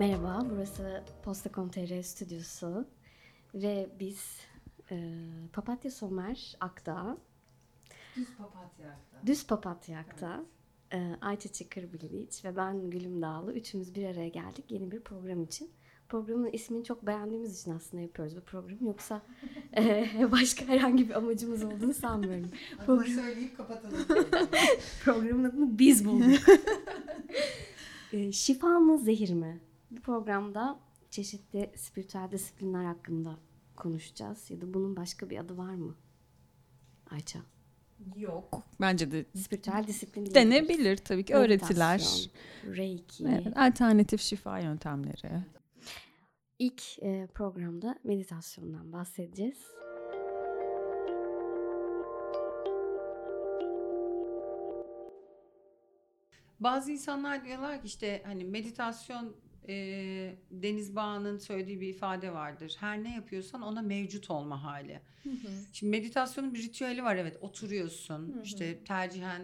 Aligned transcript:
Merhaba, 0.00 0.46
burası 0.50 1.04
Posta.com.tr 1.22 2.02
stüdyosu 2.02 2.86
ve 3.54 3.88
biz 4.00 4.40
e, 4.90 5.26
Papatya 5.52 5.90
Somer 5.90 6.56
Akta, 6.60 7.16
Düz 8.16 8.26
papatya 8.38 8.90
akta. 8.90 9.26
Düz 9.26 9.46
Papatya 9.46 9.98
Akta, 9.98 10.44
e, 10.92 11.16
Ayça 11.20 11.52
Çıkır 11.52 11.92
Bilic 11.92 12.48
ve 12.48 12.56
ben 12.56 12.90
Gülüm 12.90 13.22
Dağlı 13.22 13.52
üçümüz 13.52 13.94
bir 13.94 14.06
araya 14.06 14.28
geldik 14.28 14.64
yeni 14.68 14.90
bir 14.90 15.00
program 15.00 15.42
için. 15.42 15.70
Programın 16.08 16.50
ismini 16.52 16.84
çok 16.84 17.06
beğendiğimiz 17.06 17.60
için 17.60 17.70
aslında 17.70 18.02
yapıyoruz 18.02 18.36
bu 18.36 18.40
programı. 18.40 18.86
Yoksa 18.86 19.22
e, 19.76 20.28
başka 20.32 20.68
herhangi 20.68 21.08
bir 21.08 21.14
amacımız 21.14 21.64
olduğunu 21.64 21.94
sanmıyorum. 21.94 22.50
Bunu 22.86 23.04
söyleyip 23.04 23.56
kapatalım. 23.56 24.06
Programın 25.04 25.44
adını 25.44 25.78
biz 25.78 26.04
bulduk. 26.04 26.40
e, 28.12 28.32
şifa 28.32 28.80
mı 28.80 28.98
zehir 28.98 29.34
mi? 29.34 29.60
Bu 29.90 30.00
programda 30.00 30.78
çeşitli 31.10 31.72
spiritüel 31.76 32.28
disiplinler 32.32 32.84
hakkında 32.84 33.36
konuşacağız. 33.76 34.50
Ya 34.50 34.60
da 34.60 34.74
bunun 34.74 34.96
başka 34.96 35.30
bir 35.30 35.38
adı 35.38 35.58
var 35.58 35.74
mı? 35.74 35.96
Ayça. 37.10 37.38
Yok. 38.16 38.62
Bence 38.80 39.10
de 39.12 39.24
Spiritüel 39.38 39.84
disiplin 39.86 40.26
diyebiliriz. 40.26 40.50
denebilir 40.68 40.96
tabii 40.96 41.24
ki 41.24 41.34
öğretiler. 41.34 42.30
Reiki. 42.64 43.24
Evet, 43.24 43.56
alternatif 43.56 44.20
şifa 44.20 44.58
yöntemleri. 44.58 45.44
İlk 46.58 46.82
e, 47.02 47.26
programda 47.34 47.98
meditasyondan 48.04 48.92
bahsedeceğiz. 48.92 49.58
Bazı 56.60 56.92
insanlar 56.92 57.44
diyorlar 57.44 57.80
ki 57.80 57.86
işte 57.86 58.22
hani 58.26 58.44
meditasyon 58.44 59.36
e, 59.68 59.74
Deniz 60.50 60.96
Bağ'ın 60.96 61.38
söylediği 61.38 61.80
bir 61.80 61.88
ifade 61.88 62.32
vardır. 62.32 62.76
Her 62.80 63.04
ne 63.04 63.14
yapıyorsan 63.14 63.62
ona 63.62 63.82
mevcut 63.82 64.30
olma 64.30 64.64
hali. 64.64 65.00
Şimdi 65.72 65.90
meditasyonun 65.90 66.54
bir 66.54 66.62
ritüeli 66.62 67.04
var 67.04 67.16
evet 67.16 67.36
oturuyorsun 67.40 68.40
işte 68.44 68.84
tercihen 68.84 69.42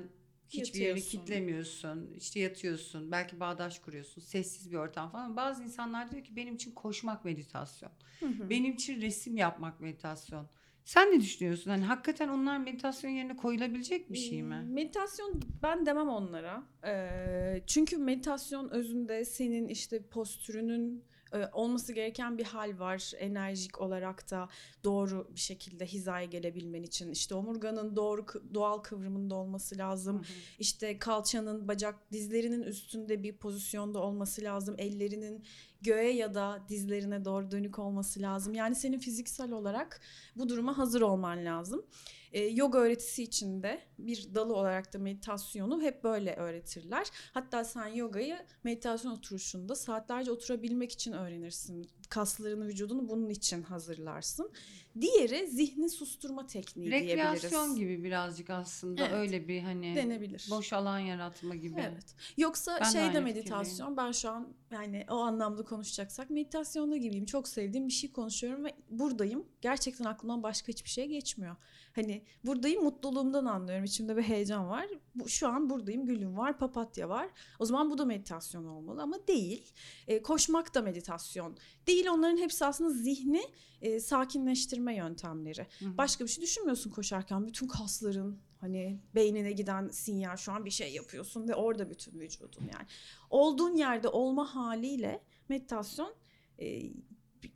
hiçbir 0.48 0.80
Yatıyorsun. 0.80 1.18
kitlemiyorsun 1.18 2.10
işte 2.16 2.40
yatıyorsun 2.40 3.10
belki 3.12 3.40
bağdaş 3.40 3.78
kuruyorsun 3.78 4.20
sessiz 4.20 4.72
bir 4.72 4.76
ortam 4.76 5.10
falan. 5.10 5.36
Bazı 5.36 5.62
insanlar 5.62 6.10
diyor 6.10 6.24
ki 6.24 6.36
benim 6.36 6.54
için 6.54 6.72
koşmak 6.72 7.24
meditasyon. 7.24 7.92
Benim 8.22 8.72
için 8.72 9.00
resim 9.00 9.36
yapmak 9.36 9.80
meditasyon. 9.80 10.48
Sen 10.86 11.12
ne 11.12 11.20
düşünüyorsun? 11.20 11.70
Hani 11.70 11.84
hakikaten 11.84 12.28
onlar 12.28 12.58
meditasyon 12.58 13.10
yerine 13.10 13.36
koyulabilecek 13.36 14.12
bir 14.12 14.18
şey 14.18 14.42
mi? 14.42 14.56
Hmm, 14.56 14.74
Meditasyon 14.74 15.40
ben 15.62 15.86
demem 15.86 16.08
onlara. 16.08 16.62
Ee, 16.86 17.62
çünkü 17.66 17.96
meditasyon 17.96 18.68
özünde 18.68 19.24
senin 19.24 19.68
işte 19.68 20.02
postürünün 20.02 21.04
e, 21.32 21.46
olması 21.52 21.92
gereken 21.92 22.38
bir 22.38 22.44
hal 22.44 22.78
var. 22.78 23.12
Enerjik 23.18 23.80
olarak 23.80 24.30
da 24.30 24.48
doğru 24.84 25.28
bir 25.34 25.40
şekilde 25.40 25.86
hizaya 25.86 26.24
gelebilmen 26.24 26.82
için. 26.82 27.10
işte 27.10 27.34
omurganın 27.34 27.96
doğru 27.96 28.26
doğal 28.54 28.78
kıvrımında 28.78 29.34
olması 29.34 29.78
lazım. 29.78 30.24
İşte 30.58 30.98
kalçanın, 30.98 31.68
bacak, 31.68 32.12
dizlerinin 32.12 32.62
üstünde 32.62 33.22
bir 33.22 33.36
pozisyonda 33.36 33.98
olması 33.98 34.42
lazım. 34.42 34.74
Ellerinin 34.78 35.44
göğe 35.82 36.12
ya 36.12 36.34
da 36.34 36.64
dizlerine 36.68 37.24
doğru 37.24 37.50
dönük 37.50 37.78
olması 37.78 38.22
lazım. 38.22 38.54
Yani 38.54 38.74
senin 38.74 38.98
fiziksel 38.98 39.52
olarak 39.52 40.00
bu 40.36 40.48
duruma 40.48 40.78
hazır 40.78 41.00
olman 41.00 41.44
lazım. 41.44 41.86
Ee, 42.32 42.40
yoga 42.40 42.78
öğretisi 42.78 43.22
içinde 43.22 43.80
bir 43.98 44.34
dalı 44.34 44.54
olarak 44.54 44.92
da 44.94 44.98
meditasyonu 44.98 45.82
hep 45.82 46.04
böyle 46.04 46.34
öğretirler. 46.34 47.06
Hatta 47.32 47.64
sen 47.64 47.86
yogayı 47.86 48.38
meditasyon 48.64 49.12
oturuşunda 49.12 49.74
saatlerce 49.74 50.30
oturabilmek 50.30 50.92
için 50.92 51.12
öğrenirsin. 51.12 51.90
Kaslarını, 52.08 52.66
vücudunu 52.66 53.08
bunun 53.08 53.28
için 53.30 53.62
hazırlarsın. 53.62 54.52
Diğeri 55.00 55.46
zihni 55.46 55.90
susturma 55.90 56.46
tekniği 56.46 56.90
Rekreasyon 56.90 57.50
diyebiliriz. 57.50 57.76
gibi 57.76 58.04
birazcık 58.04 58.50
aslında 58.50 59.02
Evet. 59.02 59.12
öyle 59.14 59.48
bir 59.48 59.60
hani 59.60 59.96
Denebilir. 59.96 60.46
boş 60.50 60.72
alan 60.72 60.98
yaratma 60.98 61.54
gibi. 61.54 61.80
Evet. 61.80 62.14
Yoksa 62.36 62.78
Ben 62.80 62.88
de 62.88 62.92
şeyde 62.92 63.04
aynı 63.06 63.22
meditasyon 63.22 63.96
ben 63.96 64.12
şu 64.12 64.30
an 64.30 64.48
yani 64.70 65.06
o 65.10 65.14
anlamda 65.16 65.64
konuşacaksak 65.64 66.30
meditasyonda 66.30 66.96
gibiyim. 66.96 67.24
Çok 67.24 67.48
sevdiğim 67.48 67.88
bir 67.88 67.92
şey 67.92 68.12
konuşuyorum 68.12 68.64
ve 68.64 68.74
buradayım. 68.90 69.46
Gerçekten 69.62 70.04
aklımdan 70.04 70.42
başka 70.42 70.68
hiçbir 70.68 70.90
şey 70.90 71.06
geçmiyor. 71.08 71.56
Hani 71.96 72.22
buradayım 72.44 72.84
mutluluğumdan 72.84 73.44
anlıyorum. 73.44 73.84
İçimde 73.84 74.16
bir 74.16 74.22
heyecan 74.22 74.68
var. 74.68 74.86
Bu, 75.14 75.28
şu 75.28 75.48
an 75.48 75.70
buradayım. 75.70 76.06
Gülüm 76.06 76.36
var, 76.36 76.58
papatya 76.58 77.08
var. 77.08 77.28
O 77.58 77.64
zaman 77.64 77.90
bu 77.90 77.98
da 77.98 78.04
meditasyon 78.04 78.64
olmalı 78.64 79.02
ama 79.02 79.26
değil. 79.28 79.72
E, 80.06 80.22
koşmak 80.22 80.74
da 80.74 80.82
meditasyon. 80.82 81.56
Değil 81.86 82.06
onların 82.08 82.36
hepsi 82.36 82.64
aslında 82.64 82.90
zihni 82.90 83.42
e, 83.82 84.00
sakinleştirme 84.00 84.96
yöntemleri. 84.96 85.66
Hı 85.78 85.86
hı. 85.86 85.96
Başka 85.98 86.24
bir 86.24 86.30
şey 86.30 86.42
düşünmüyorsun 86.42 86.90
koşarken. 86.90 87.46
Bütün 87.46 87.66
kasların 87.66 88.38
hani 88.60 89.00
beynine 89.14 89.52
giden 89.52 89.88
sinyal 89.88 90.36
şu 90.36 90.52
an 90.52 90.64
bir 90.64 90.70
şey 90.70 90.92
yapıyorsun 90.92 91.48
ve 91.48 91.54
orada 91.54 91.90
bütün 91.90 92.20
vücudun 92.20 92.62
yani. 92.62 92.86
Olduğun 93.30 93.76
yerde 93.76 94.08
olma 94.08 94.54
haliyle 94.54 95.22
meditasyon 95.48 96.14
e, 96.58 96.82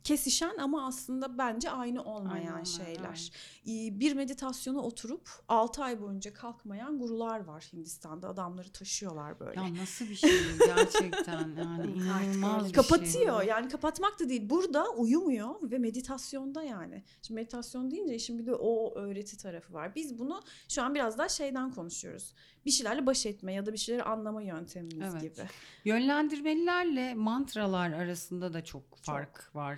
kesişen 0.03 0.57
ama 0.57 0.87
aslında 0.87 1.37
bence 1.37 1.69
aynı 1.71 2.03
olmayan 2.03 2.47
olmayan, 2.47 2.63
şeyler. 2.63 3.31
E, 3.67 3.99
Bir 3.99 4.13
meditasyona 4.13 4.79
oturup 4.79 5.29
6 5.47 5.83
ay 5.83 6.01
boyunca 6.01 6.33
kalkmayan 6.33 6.99
gurular 6.99 7.39
var 7.39 7.69
Hindistan'da. 7.73 8.29
Adamları 8.29 8.69
taşıyorlar 8.71 9.39
böyle. 9.39 9.59
Ya 9.59 9.75
nasıl 9.75 10.05
bir 10.05 10.15
şey 10.15 10.31
gerçekten 10.65 11.55
yani 11.57 11.91
inanılmaz 11.91 12.59
bir 12.59 12.63
şey. 12.63 12.71
Kapatıyor 12.71 13.41
yani 13.43 13.69
kapatmak 13.69 14.19
da 14.19 14.29
değil 14.29 14.49
burada 14.49 14.89
uyumuyor 14.89 15.71
ve 15.71 15.77
meditasyonda 15.77 16.63
yani. 16.63 17.03
Şimdi 17.21 17.35
meditasyon 17.35 17.91
deyince 17.91 18.15
işin 18.15 18.39
bir 18.39 18.45
de 18.45 18.55
o 18.55 18.95
öğreti 18.95 19.37
tarafı 19.37 19.73
var. 19.73 19.95
Biz 19.95 20.19
bunu 20.19 20.41
şu 20.69 20.83
an 20.83 20.95
biraz 20.95 21.17
daha 21.17 21.29
şeyden 21.29 21.71
konuşuyoruz. 21.71 22.33
Bir 22.65 22.71
şeylerle 22.71 23.05
baş 23.05 23.25
etme 23.25 23.53
ya 23.53 23.65
da 23.65 23.73
bir 23.73 23.77
şeyleri 23.77 24.03
anlama 24.03 24.41
yöntemimiz 24.41 25.13
Evet. 25.13 25.21
gibi. 25.21 25.47
Yönlendirmelilerle 25.85 27.13
mantralar 27.13 27.91
arasında 27.91 28.53
da 28.53 28.63
çok 28.63 28.97
fark 28.97 29.55
var. 29.55 29.70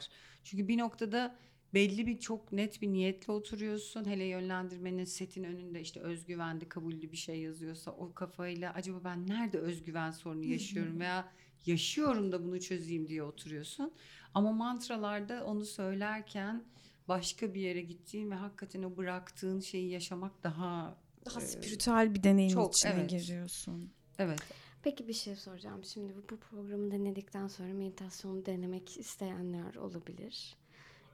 Çünkü 0.44 0.68
bir 0.68 0.78
noktada 0.78 1.36
belli 1.74 2.08
bir 2.08 2.20
çok 2.20 2.52
net 2.52 2.82
bir 2.82 2.88
niyetle 2.88 3.34
oturuyorsun. 3.34 4.06
Hele 4.06 4.24
yönlendirmenin 4.24 5.06
setin 5.06 5.44
önünde 5.44 5.82
işte 5.82 6.00
özgüvenli 6.00 6.70
kabullü 6.70 7.12
bir 7.12 7.18
şey 7.18 7.40
yazıyorsa 7.40 7.92
o 7.92 8.14
kafayla 8.14 8.74
acaba 8.74 9.04
ben 9.04 9.28
nerede 9.28 9.58
özgüven 9.58 10.12
sorunu 10.12 10.44
yaşıyorum 10.44 11.00
veya 11.00 11.32
yaşıyorum 11.66 12.32
da 12.32 12.44
bunu 12.44 12.60
çözeyim 12.60 13.08
diye 13.08 13.24
oturuyorsun. 13.24 13.94
Ama 14.34 14.52
mantralarda 14.52 15.46
onu 15.46 15.66
söylerken 15.66 16.64
başka 17.08 17.54
bir 17.54 17.62
yere 17.62 17.82
gittiğin 17.82 18.32
ve 18.32 18.36
hakikaten 18.36 18.84
o 18.84 18.98
bıraktığın 18.98 19.60
şeyi 19.60 19.90
yaşamak 19.90 20.44
daha 20.44 20.98
Daha 21.26 21.42
e, 21.42 21.46
spiritüel 21.46 22.16
bir 22.16 22.24
deneyimin 22.24 22.54
çok, 22.54 22.76
içine 22.76 22.92
evet. 22.92 23.10
giriyorsun. 23.10 23.92
evet 24.20 24.40
Peki 24.84 25.08
bir 25.08 25.14
şey 25.14 25.36
soracağım. 25.36 25.84
Şimdi 25.84 26.14
bu, 26.32 26.38
programı 26.38 26.92
dinledikten 26.92 27.48
sonra 27.48 27.74
meditasyonu 27.74 28.46
denemek 28.46 28.98
isteyenler 28.98 29.76
olabilir. 29.76 30.56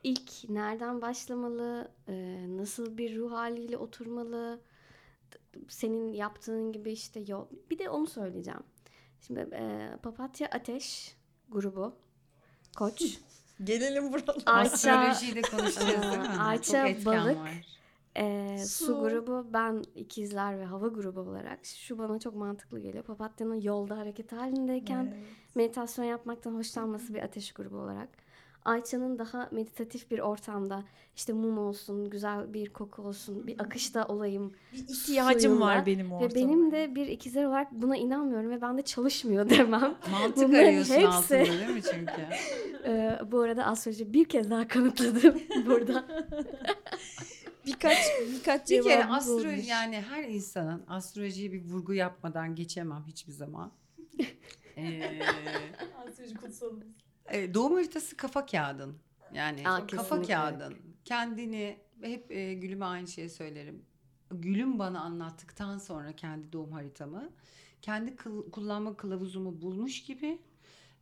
İlk 0.03 0.50
nereden 0.50 1.02
başlamalı? 1.02 1.91
Ee, 2.07 2.46
nasıl 2.50 2.97
bir 2.97 3.18
ruh 3.18 3.31
haliyle 3.31 3.78
oturmalı? 3.78 4.59
Senin 5.68 6.13
yaptığın 6.13 6.72
gibi 6.72 6.91
işte 6.91 7.24
yol. 7.28 7.46
Bir 7.69 7.80
de 7.80 7.90
onu 7.90 8.07
söyleyeceğim. 8.07 8.63
Şimdi 9.22 9.40
e, 9.40 9.90
Papatya 10.03 10.47
Ateş 10.47 11.16
grubu. 11.50 11.95
Koç. 12.77 13.04
Gelelim 13.63 14.13
buralara. 14.13 14.38
Ayça, 14.45 14.72
astrolojiyi 14.74 15.36
de 15.36 15.42
konuşacağız 15.42 16.04
değil 16.04 16.18
mi? 16.18 16.56
Etken 16.56 17.06
Balık. 17.06 17.38
var. 17.38 17.78
Ee, 18.17 18.57
su. 18.67 18.85
Su. 18.85 19.00
grubu 19.01 19.45
ben 19.53 19.83
ikizler 19.95 20.59
ve 20.59 20.65
hava 20.65 20.88
grubu 20.88 21.19
olarak 21.19 21.65
şu 21.65 21.97
bana 21.97 22.19
çok 22.19 22.35
mantıklı 22.35 22.79
geliyor. 22.79 23.03
Papatyanın 23.03 23.61
yolda 23.61 23.97
hareket 23.97 24.31
halindeyken 24.31 25.13
meditasyon 25.56 26.06
yapmaktan 26.06 26.53
hoşlanması 26.56 27.13
bir 27.13 27.23
ateş 27.23 27.51
grubu 27.51 27.77
olarak. 27.77 28.09
Ayça'nın 28.65 29.19
daha 29.19 29.50
meditatif 29.51 30.11
bir 30.11 30.19
ortamda 30.19 30.83
işte 31.15 31.33
mum 31.33 31.57
olsun, 31.57 32.09
güzel 32.09 32.53
bir 32.53 32.69
koku 32.69 33.01
olsun, 33.01 33.47
bir 33.47 33.59
akışta 33.59 34.06
olayım. 34.07 34.51
Bir 34.73 34.77
ihtiyacım 34.77 35.39
suyunda 35.41 35.65
var 35.65 35.85
benim 35.85 36.12
ortamda. 36.12 36.35
Ve 36.35 36.35
benim 36.35 36.71
de 36.71 36.95
bir 36.95 37.07
ikizler 37.07 37.44
olarak 37.45 37.71
buna 37.71 37.97
inanmıyorum 37.97 38.50
ve 38.50 38.62
ben 38.62 38.77
de 38.77 38.81
çalışmıyor 38.81 39.50
demem. 39.50 39.95
Mantık 40.12 40.38
Bunların 40.50 40.65
arıyorsun 40.65 40.94
hepsi- 40.94 41.07
altında 41.07 41.45
değil 41.45 41.69
mi 41.69 41.81
çünkü? 41.91 42.21
Ee, 42.85 43.19
bu 43.31 43.39
arada 43.39 43.65
astroloji 43.65 44.13
bir 44.13 44.25
kez 44.25 44.50
daha 44.51 44.67
kanıtladım 44.67 45.39
burada. 45.65 46.05
Birkaç 47.65 47.97
birkaç 48.33 48.69
Bir 48.69 48.83
kere 48.83 49.06
astroloji 49.06 49.47
olmuş. 49.47 49.67
yani 49.67 50.01
her 50.09 50.23
insanın 50.23 50.83
astrolojiye 50.88 51.51
bir 51.51 51.65
vurgu 51.65 51.94
yapmadan 51.94 52.56
geçemem 52.56 53.03
hiçbir 53.07 53.31
zaman. 53.33 53.71
Ee, 54.77 55.19
Astroloji 56.07 56.35
kutsalımız. 56.35 56.88
e, 57.29 57.53
doğum 57.53 57.73
haritası 57.73 58.17
kafa 58.17 58.45
kağıdın. 58.45 58.97
Yani 59.33 59.69
Aa, 59.69 59.88
kafa 59.88 60.03
kesinlikle. 60.03 60.33
kağıdın. 60.33 60.75
Kendini 61.06 61.77
hep 62.01 62.31
e, 62.31 62.53
Gülüm'e 62.53 62.85
aynı 62.85 63.07
şeyi 63.07 63.29
söylerim. 63.29 63.85
Gülüm 64.31 64.79
bana 64.79 65.00
anlattıktan 65.01 65.77
sonra 65.77 66.13
kendi 66.15 66.51
doğum 66.53 66.71
haritamı 66.71 67.29
kendi 67.81 68.12
kıl- 68.15 68.51
kullanma 68.51 68.97
kılavuzumu 68.97 69.62
bulmuş 69.62 70.03
gibi 70.03 70.39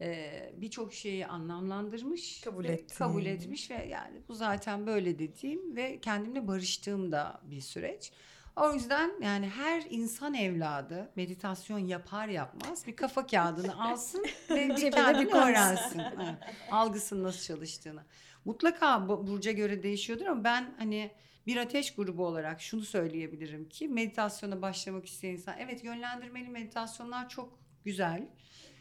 Ee, 0.02 0.54
birçok 0.58 0.94
şeyi 0.94 1.28
anlamlandırmış, 1.28 2.42
Kabul 2.42 2.64
ve 2.64 2.86
kabul 2.98 3.26
etmiş 3.26 3.72
ve 3.72 3.86
yani 3.86 4.22
bu 4.28 4.34
zaten 4.36 4.88
böyle 4.88 5.20
dediğim 5.20 5.76
ve 5.76 6.00
kendimle 6.02 6.48
barıştığım 6.48 7.12
da 7.12 7.42
bir 7.44 7.62
süreç. 7.62 8.12
O 8.56 8.74
yüzden 8.74 9.12
yani 9.22 9.48
her 9.50 9.84
insan 9.90 10.34
evladı 10.34 11.12
meditasyon 11.16 11.80
yapar 11.80 12.28
yapmaz 12.28 12.88
bir 12.88 12.96
kafa 12.96 13.28
kağıdını 13.28 13.84
alsın 13.84 14.26
ve 14.50 14.70
bir 14.70 14.92
kendini 14.92 15.32
öğrensin. 15.34 16.00
Evet, 16.00 16.36
Algısının 16.72 17.24
nasıl 17.24 17.42
çalıştığını. 17.54 18.04
Mutlaka 18.46 19.10
bu- 19.10 19.28
burca 19.28 19.52
göre 19.52 19.84
değişiyordur 19.84 20.26
ama 20.26 20.44
ben 20.44 20.76
hani 20.78 21.12
bir 21.48 21.58
ateş 21.58 21.96
grubu 21.96 22.26
olarak 22.26 22.62
şunu 22.62 22.82
söyleyebilirim 22.82 23.70
ki 23.70 23.88
meditasyona 23.88 24.62
başlamak 24.62 25.06
isteyen 25.06 25.34
insan 25.34 25.56
evet 25.60 25.84
yönlendirmeli 25.84 26.50
meditasyonlar 26.50 27.30
çok 27.30 27.60
güzel. 27.86 28.28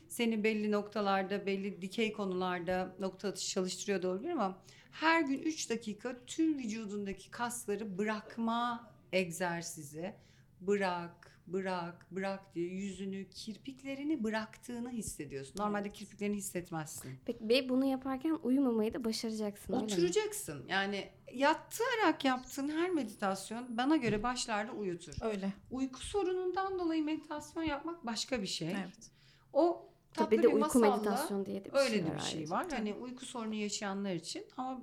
Seni 0.09 0.45
belli 0.45 0.71
noktalarda, 0.71 1.47
belli 1.47 1.83
dikey 1.83 2.13
konularda 2.13 2.97
nokta 3.01 3.29
atışı 3.29 3.51
çalıştırıyor 3.51 4.03
da 4.03 4.09
olabilir 4.09 4.31
ama 4.31 4.59
her 4.91 5.21
gün 5.21 5.43
3 5.43 5.71
dakika 5.71 6.17
tüm 6.27 6.59
vücudundaki 6.59 7.31
kasları 7.31 7.99
bırakma 7.99 8.91
egzersizi. 9.13 10.15
Bırak, 10.61 11.41
bırak, 11.47 12.07
bırak 12.11 12.55
diye 12.55 12.69
yüzünü, 12.69 13.29
kirpiklerini 13.31 14.25
bıraktığını 14.25 14.91
hissediyorsun. 14.91 15.55
Normalde 15.59 15.93
kirpiklerini 15.93 16.37
hissetmezsin. 16.37 17.11
Peki 17.25 17.49
ve 17.49 17.69
bunu 17.69 17.85
yaparken 17.85 18.39
uyumamayı 18.43 18.95
da 18.95 19.05
başaracaksın 19.05 19.73
öyle 19.73 19.85
mi? 19.85 19.93
Oturacaksın. 19.93 20.65
Yani 20.69 21.09
yattarak 21.33 22.25
yaptığın 22.25 22.69
her 22.69 22.91
meditasyon 22.91 23.77
bana 23.77 23.97
göre 23.97 24.23
başlarda 24.23 24.73
uyutur. 24.73 25.15
Öyle. 25.21 25.53
Uyku 25.71 26.01
sorunundan 26.01 26.79
dolayı 26.79 27.05
meditasyon 27.05 27.63
yapmak 27.63 28.07
başka 28.07 28.43
bir 28.43 28.47
şey. 28.47 28.69
Evet. 28.69 29.11
O 29.53 29.89
tatlı 30.17 30.27
Tabii 30.27 30.39
bir 30.39 30.43
de 30.43 30.49
uyku 30.49 30.79
masalla 30.79 30.97
meditasyon 30.97 31.47
diye 31.47 31.65
de 31.65 31.69
bir 31.69 31.79
öyle 31.79 31.91
şey 31.91 32.05
de 32.05 32.09
var 32.09 32.17
bir 32.17 32.21
şey 32.23 32.51
var. 32.51 32.67
Hani 32.71 32.95
uyku 32.95 33.27
sorunu 33.27 33.55
yaşayanlar 33.55 34.15
için 34.15 34.45
ama 34.57 34.81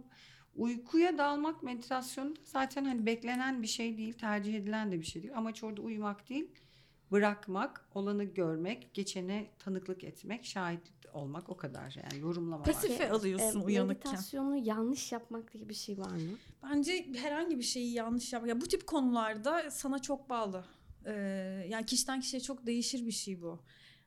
uykuya 0.55 1.17
dalmak 1.17 1.63
meditasyonda 1.63 2.39
zaten 2.43 2.85
hani 2.85 3.05
beklenen 3.05 3.61
bir 3.61 3.67
şey 3.67 3.97
değil, 3.97 4.13
tercih 4.13 4.55
edilen 4.55 4.91
de 4.91 4.99
bir 4.99 5.05
şey 5.05 5.23
değil. 5.23 5.37
Amaç 5.37 5.63
orada 5.63 5.81
uyumak 5.81 6.29
değil, 6.29 6.51
bırakmak, 7.11 7.85
olanı 7.95 8.23
görmek, 8.23 8.93
geçene 8.93 9.51
tanıklık 9.59 10.03
etmek, 10.03 10.45
şahit 10.45 10.81
olmak 11.13 11.49
o 11.49 11.57
kadar 11.57 11.95
yani 12.03 12.21
yorumlamamak. 12.21 12.65
Pasife 12.65 13.11
alıyorsun 13.11 13.61
E, 13.61 13.63
uyanıkken. 13.63 14.11
Meditasyonu 14.11 14.57
yanlış 14.57 15.11
yapmak 15.11 15.53
diye 15.53 15.69
bir 15.69 15.73
şey 15.73 15.97
var 15.97 16.11
mı? 16.11 16.37
Bence 16.63 17.07
herhangi 17.15 17.57
bir 17.57 17.63
şeyi 17.63 17.93
yanlış 17.93 18.33
yapmak. 18.33 18.49
Ya 18.49 18.61
bu 18.61 18.67
tip 18.67 18.87
konularda 18.87 19.71
sana 19.71 19.99
çok 19.99 20.29
bağlı. 20.29 20.65
Ee, 21.05 21.11
yani 21.69 21.85
kişiden 21.85 22.19
kişiye 22.19 22.39
çok 22.39 22.65
değişir 22.65 23.05
bir 23.05 23.11
şey 23.11 23.41
bu. 23.41 23.59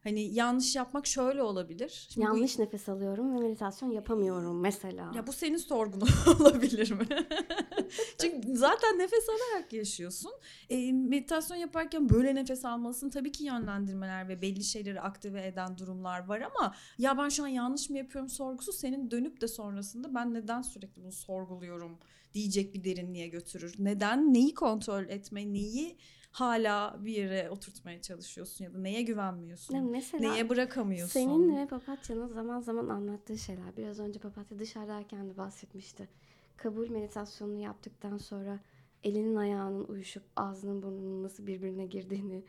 Hani 0.06 0.34
yanlış 0.34 0.76
yapmak 0.76 1.06
şöyle 1.06 1.42
olabilir. 1.42 2.06
Şimdi 2.10 2.26
bu- 2.26 2.30
yanlış 2.30 2.58
nefes 2.58 2.88
alıyorum 2.88 3.36
ve 3.36 3.40
meditasyon 3.40 3.90
yapamıyorum 3.90 4.60
mesela. 4.60 5.12
Ya 5.14 5.26
bu 5.26 5.32
senin 5.32 5.56
sorgun 5.56 6.00
olabilir 6.40 6.90
mi? 6.90 7.06
Çünkü 8.20 8.56
zaten 8.56 8.98
nefes 8.98 9.26
alarak 9.28 9.72
yaşıyorsun. 9.72 10.32
E, 10.70 10.92
meditasyon 10.92 11.56
yaparken 11.56 12.08
böyle 12.08 12.34
nefes 12.34 12.64
almalısın. 12.64 13.10
Tabii 13.10 13.32
ki 13.32 13.44
yönlendirmeler 13.44 14.28
ve 14.28 14.42
belli 14.42 14.64
şeyleri 14.64 15.00
aktive 15.00 15.46
eden 15.46 15.78
durumlar 15.78 16.26
var 16.26 16.40
ama 16.40 16.74
ya 16.98 17.18
ben 17.18 17.28
şu 17.28 17.44
an 17.44 17.48
yanlış 17.48 17.90
mı 17.90 17.98
yapıyorum 17.98 18.28
sorgusu 18.30 18.72
senin 18.72 19.10
dönüp 19.10 19.40
de 19.40 19.48
sonrasında 19.48 20.14
ben 20.14 20.34
neden 20.34 20.62
sürekli 20.62 21.02
bunu 21.02 21.12
sorguluyorum 21.12 21.98
diyecek 22.34 22.74
bir 22.74 22.84
derinliğe 22.84 23.28
götürür. 23.28 23.74
Neden? 23.78 24.34
Neyi 24.34 24.54
kontrol 24.54 25.04
etme, 25.08 25.52
neyi 25.52 25.96
hala 26.40 26.96
bir 27.04 27.12
yere 27.12 27.50
oturtmaya 27.50 28.02
çalışıyorsun 28.02 28.64
ya 28.64 28.74
da 28.74 28.78
neye 28.78 29.02
güvenmiyorsun? 29.02 29.74
Ya 29.74 29.82
mesela 29.82 30.32
Neye 30.32 30.48
bırakamıyorsun? 30.48 31.12
senin 31.12 31.56
ve 31.56 31.66
Papatya'nın 31.66 32.26
zaman 32.26 32.60
zaman 32.60 32.88
anlattığı 32.88 33.38
şeyler. 33.38 33.76
Biraz 33.76 34.00
önce 34.00 34.18
Papatya 34.18 34.58
dışarıdayken 34.58 35.30
de 35.30 35.36
bahsetmişti. 35.36 36.08
Kabul 36.56 36.88
meditasyonunu 36.90 37.60
yaptıktan 37.60 38.16
sonra 38.16 38.60
elinin 39.04 39.36
ayağının 39.36 39.84
uyuşup 39.84 40.22
ağzının 40.36 40.82
burnunun 40.82 41.22
nasıl 41.22 41.46
birbirine 41.46 41.86
girdiğini, 41.86 42.44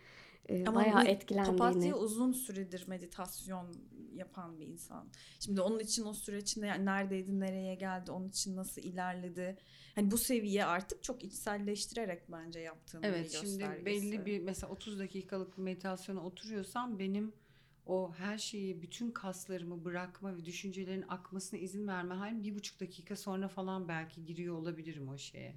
e, 0.49 0.65
Ama 0.65 0.79
bayağı 0.79 1.05
etkilendiğini. 1.05 1.57
Papatya 1.57 1.95
uzun 1.95 2.31
süredir 2.31 2.87
meditasyon 2.87 3.75
yapan 4.13 4.59
bir 4.59 4.67
insan. 4.67 5.09
Şimdi 5.39 5.61
onun 5.61 5.79
için 5.79 6.05
o 6.05 6.13
süreç 6.13 6.57
ne, 6.57 6.85
neredeydi, 6.85 7.39
nereye 7.39 7.75
geldi, 7.75 8.11
onun 8.11 8.29
için 8.29 8.55
nasıl 8.55 8.81
ilerledi. 8.81 9.57
Hani 9.95 10.11
bu 10.11 10.17
seviye 10.17 10.65
artık 10.65 11.03
çok 11.03 11.23
içselleştirerek 11.23 12.31
bence 12.31 12.59
yaptığının 12.59 13.03
Evet 13.03 13.25
bir 13.25 13.29
şimdi 13.29 13.57
göstergesi. 13.57 13.85
belli 13.85 14.25
bir 14.25 14.39
mesela 14.39 14.73
30 14.73 14.99
dakikalık 14.99 15.57
bir 15.57 15.63
meditasyona 15.63 16.25
oturuyorsam 16.25 16.99
benim 16.99 17.33
o 17.85 18.13
her 18.17 18.37
şeyi 18.37 18.81
bütün 18.81 19.11
kaslarımı 19.11 19.85
bırakma 19.85 20.37
ve 20.37 20.45
düşüncelerin 20.45 21.05
akmasına 21.09 21.59
izin 21.59 21.87
verme 21.87 22.15
halim 22.15 22.43
bir 22.43 22.55
buçuk 22.55 22.79
dakika 22.79 23.15
sonra 23.15 23.47
falan 23.47 23.87
belki 23.87 24.25
giriyor 24.25 24.55
olabilirim 24.55 25.09
o 25.09 25.17
şeye. 25.17 25.55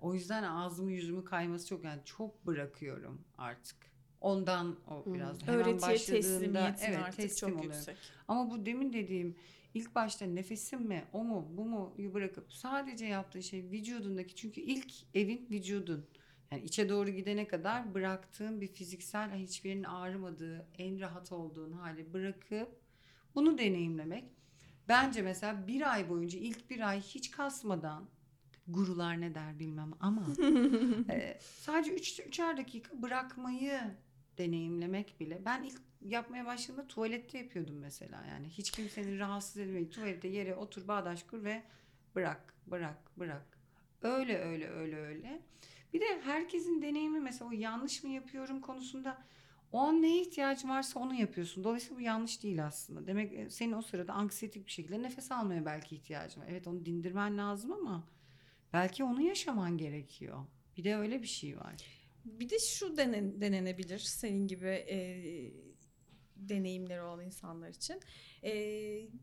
O 0.00 0.14
yüzden 0.14 0.42
ağzımı 0.42 0.92
yüzümü 0.92 1.24
kayması 1.24 1.66
çok 1.66 1.84
yani 1.84 2.00
çok 2.04 2.46
bırakıyorum 2.46 3.24
artık. 3.38 3.93
Ondan 4.24 4.76
o 4.90 5.04
Hmm. 5.04 5.14
biraz 5.14 5.42
hemen 5.42 5.54
Öğretiye 5.56 5.80
başladığında 5.82 6.18
teslimiyetin 6.20 6.84
evet 6.86 6.98
artık 6.98 7.16
teslim 7.16 7.36
çok 7.50 7.58
oluyorum. 7.58 7.72
yüksek. 7.76 7.96
Ama 8.28 8.50
bu 8.50 8.66
demin 8.66 8.92
dediğim 8.92 9.36
ilk 9.74 9.94
başta 9.94 10.24
nefesim 10.26 10.82
mi 10.82 11.04
o 11.12 11.24
mu 11.24 11.48
bu 11.56 11.64
mu 11.64 11.94
bırakıp 11.98 12.52
sadece 12.52 13.06
yaptığı 13.06 13.42
şey 13.42 13.62
vücudundaki 13.70 14.34
çünkü 14.34 14.60
ilk 14.60 14.92
evin 15.14 15.46
vücudun. 15.50 16.06
Yani 16.50 16.62
içe 16.64 16.88
doğru 16.88 17.10
gidene 17.10 17.46
kadar 17.48 17.94
bıraktığın 17.94 18.60
bir 18.60 18.66
fiziksel 18.68 19.32
hiçbir 19.34 19.68
yerin 19.70 19.84
ağrımadığı 19.84 20.66
en 20.78 21.00
rahat 21.00 21.32
olduğun 21.32 21.72
hali 21.72 22.12
bırakıp 22.12 22.68
bunu 23.34 23.58
deneyimlemek. 23.58 24.24
Bence 24.88 25.22
mesela 25.22 25.66
bir 25.66 25.92
ay 25.92 26.08
boyunca 26.08 26.38
ilk 26.38 26.70
bir 26.70 26.88
ay 26.88 27.00
hiç 27.00 27.30
kasmadan 27.30 28.08
gurular 28.68 29.20
ne 29.20 29.34
der 29.34 29.58
bilmem 29.58 29.92
ama 30.00 30.26
e, 31.10 31.38
sadece 31.40 31.94
3 31.94 32.20
üçer 32.20 32.56
dakika 32.56 33.02
bırakmayı 33.02 33.80
deneyimlemek 34.38 35.20
bile. 35.20 35.44
Ben 35.44 35.62
ilk 35.62 35.80
yapmaya 36.04 36.46
başladığımda 36.46 36.88
tuvalette 36.88 37.38
yapıyordum 37.38 37.78
mesela. 37.78 38.24
Yani 38.30 38.48
hiç 38.48 38.70
kimsenin 38.70 39.18
rahatsız 39.18 39.56
edilmeyi 39.56 39.90
tuvalette 39.90 40.28
yere 40.28 40.54
otur 40.54 40.88
bağdaş 40.88 41.22
kur 41.22 41.44
ve 41.44 41.62
bırak 42.14 42.54
bırak 42.66 43.18
bırak. 43.18 43.58
Öyle 44.02 44.38
öyle 44.38 44.68
öyle 44.68 44.96
öyle. 44.96 45.42
Bir 45.92 46.00
de 46.00 46.20
herkesin 46.24 46.82
deneyimi 46.82 47.20
mesela 47.20 47.48
o 47.48 47.52
yanlış 47.52 48.04
mı 48.04 48.10
yapıyorum 48.10 48.60
konusunda 48.60 49.24
o 49.72 49.78
an 49.78 50.02
neye 50.02 50.20
ihtiyacın 50.20 50.68
varsa 50.68 51.00
onu 51.00 51.14
yapıyorsun. 51.14 51.64
Dolayısıyla 51.64 51.96
bu 51.96 52.00
yanlış 52.00 52.42
değil 52.42 52.66
aslında. 52.66 53.06
Demek 53.06 53.32
e, 53.32 53.50
senin 53.50 53.72
o 53.72 53.82
sırada 53.82 54.12
anksiyetik 54.12 54.66
bir 54.66 54.70
şekilde 54.70 55.02
nefes 55.02 55.32
almaya 55.32 55.66
belki 55.66 55.94
ihtiyacın 55.94 56.40
var. 56.40 56.46
Evet 56.50 56.66
onu 56.66 56.84
dindirmen 56.84 57.38
lazım 57.38 57.72
ama 57.72 58.08
belki 58.72 59.04
onu 59.04 59.20
yaşaman 59.20 59.78
gerekiyor. 59.78 60.44
Bir 60.76 60.84
de 60.84 60.96
öyle 60.96 61.22
bir 61.22 61.26
şey 61.26 61.58
var. 61.58 62.03
Bir 62.24 62.50
de 62.50 62.58
şu 62.58 62.96
denen, 62.96 63.40
denenebilir 63.40 63.98
senin 63.98 64.46
gibi 64.46 64.68
e, 64.68 64.96
deneyimleri 66.36 67.02
olan 67.02 67.24
insanlar 67.24 67.68
için. 67.68 68.00
E, 68.44 68.52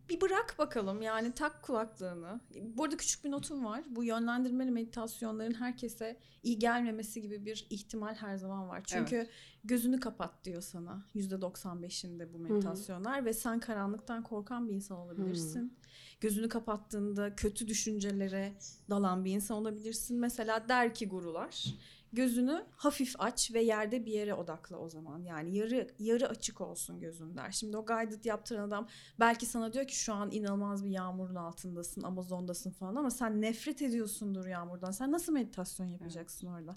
bir 0.10 0.22
bırak 0.22 0.56
bakalım 0.60 1.02
yani 1.02 1.32
tak 1.32 1.64
kulaklığını. 1.64 2.42
Bu 2.62 2.84
arada 2.84 2.98
küçük 2.98 3.26
bir 3.26 3.32
notum 3.32 3.66
var. 3.66 3.84
Bu 3.90 4.04
yönlendirmeli 4.04 4.72
meditasyonların 4.72 5.54
herkese 5.54 6.18
iyi 6.44 6.60
gelmemesi 6.60 7.22
gibi 7.22 7.46
bir 7.46 7.68
ihtimal 7.70 8.16
her 8.16 8.38
zaman 8.38 8.70
var. 8.70 8.82
Çünkü 8.86 9.28
gözünü 9.64 10.00
kapat 10.00 10.44
diyor 10.44 10.62
sana 10.62 11.06
%95'inde 11.16 12.34
bu 12.34 12.38
meditasyonlar 12.40 13.26
ve 13.26 13.34
sen 13.34 13.60
karanlıktan 13.60 14.24
korkan 14.24 14.70
bir 14.70 14.74
insan 14.74 14.98
olabilirsin. 14.98 15.78
Gözünü 16.22 16.50
kapattığında 16.50 17.36
kötü 17.36 17.68
düşüncelere 17.68 18.54
dalan 18.90 19.26
bir 19.26 19.32
insan 19.32 19.58
olabilirsin. 19.58 20.20
Mesela 20.20 20.70
der 20.70 20.96
ki 20.96 21.08
gurular 21.08 21.66
gözünü 22.14 22.66
hafif 22.76 23.16
aç 23.20 23.54
ve 23.54 23.62
yerde 23.62 24.06
bir 24.06 24.12
yere 24.12 24.34
odakla 24.34 24.78
o 24.78 24.90
zaman. 24.90 25.24
Yani 25.24 25.56
yarı 25.56 25.88
yarı 26.00 26.30
açık 26.30 26.62
olsun 26.62 27.00
gözün 27.00 27.38
der. 27.38 27.52
Şimdi 27.52 27.78
o 27.78 27.86
guided 27.86 28.26
yaptıran 28.26 28.68
adam 28.68 28.88
belki 29.20 29.46
sana 29.46 29.74
diyor 29.74 29.88
ki 29.88 29.96
şu 29.96 30.14
an 30.14 30.32
inanılmaz 30.32 30.86
bir 30.86 30.90
yağmurun 30.90 31.36
altındasın, 31.36 32.02
Amazon'dasın 32.02 32.72
falan 32.72 32.96
ama 32.96 33.10
sen 33.10 33.42
nefret 33.42 33.82
ediyorsundur 33.82 34.46
yağmurdan. 34.46 34.92
Sen 34.92 35.12
nasıl 35.12 35.34
meditasyon 35.34 35.88
yapacaksın 35.88 36.48
orada? 36.48 36.74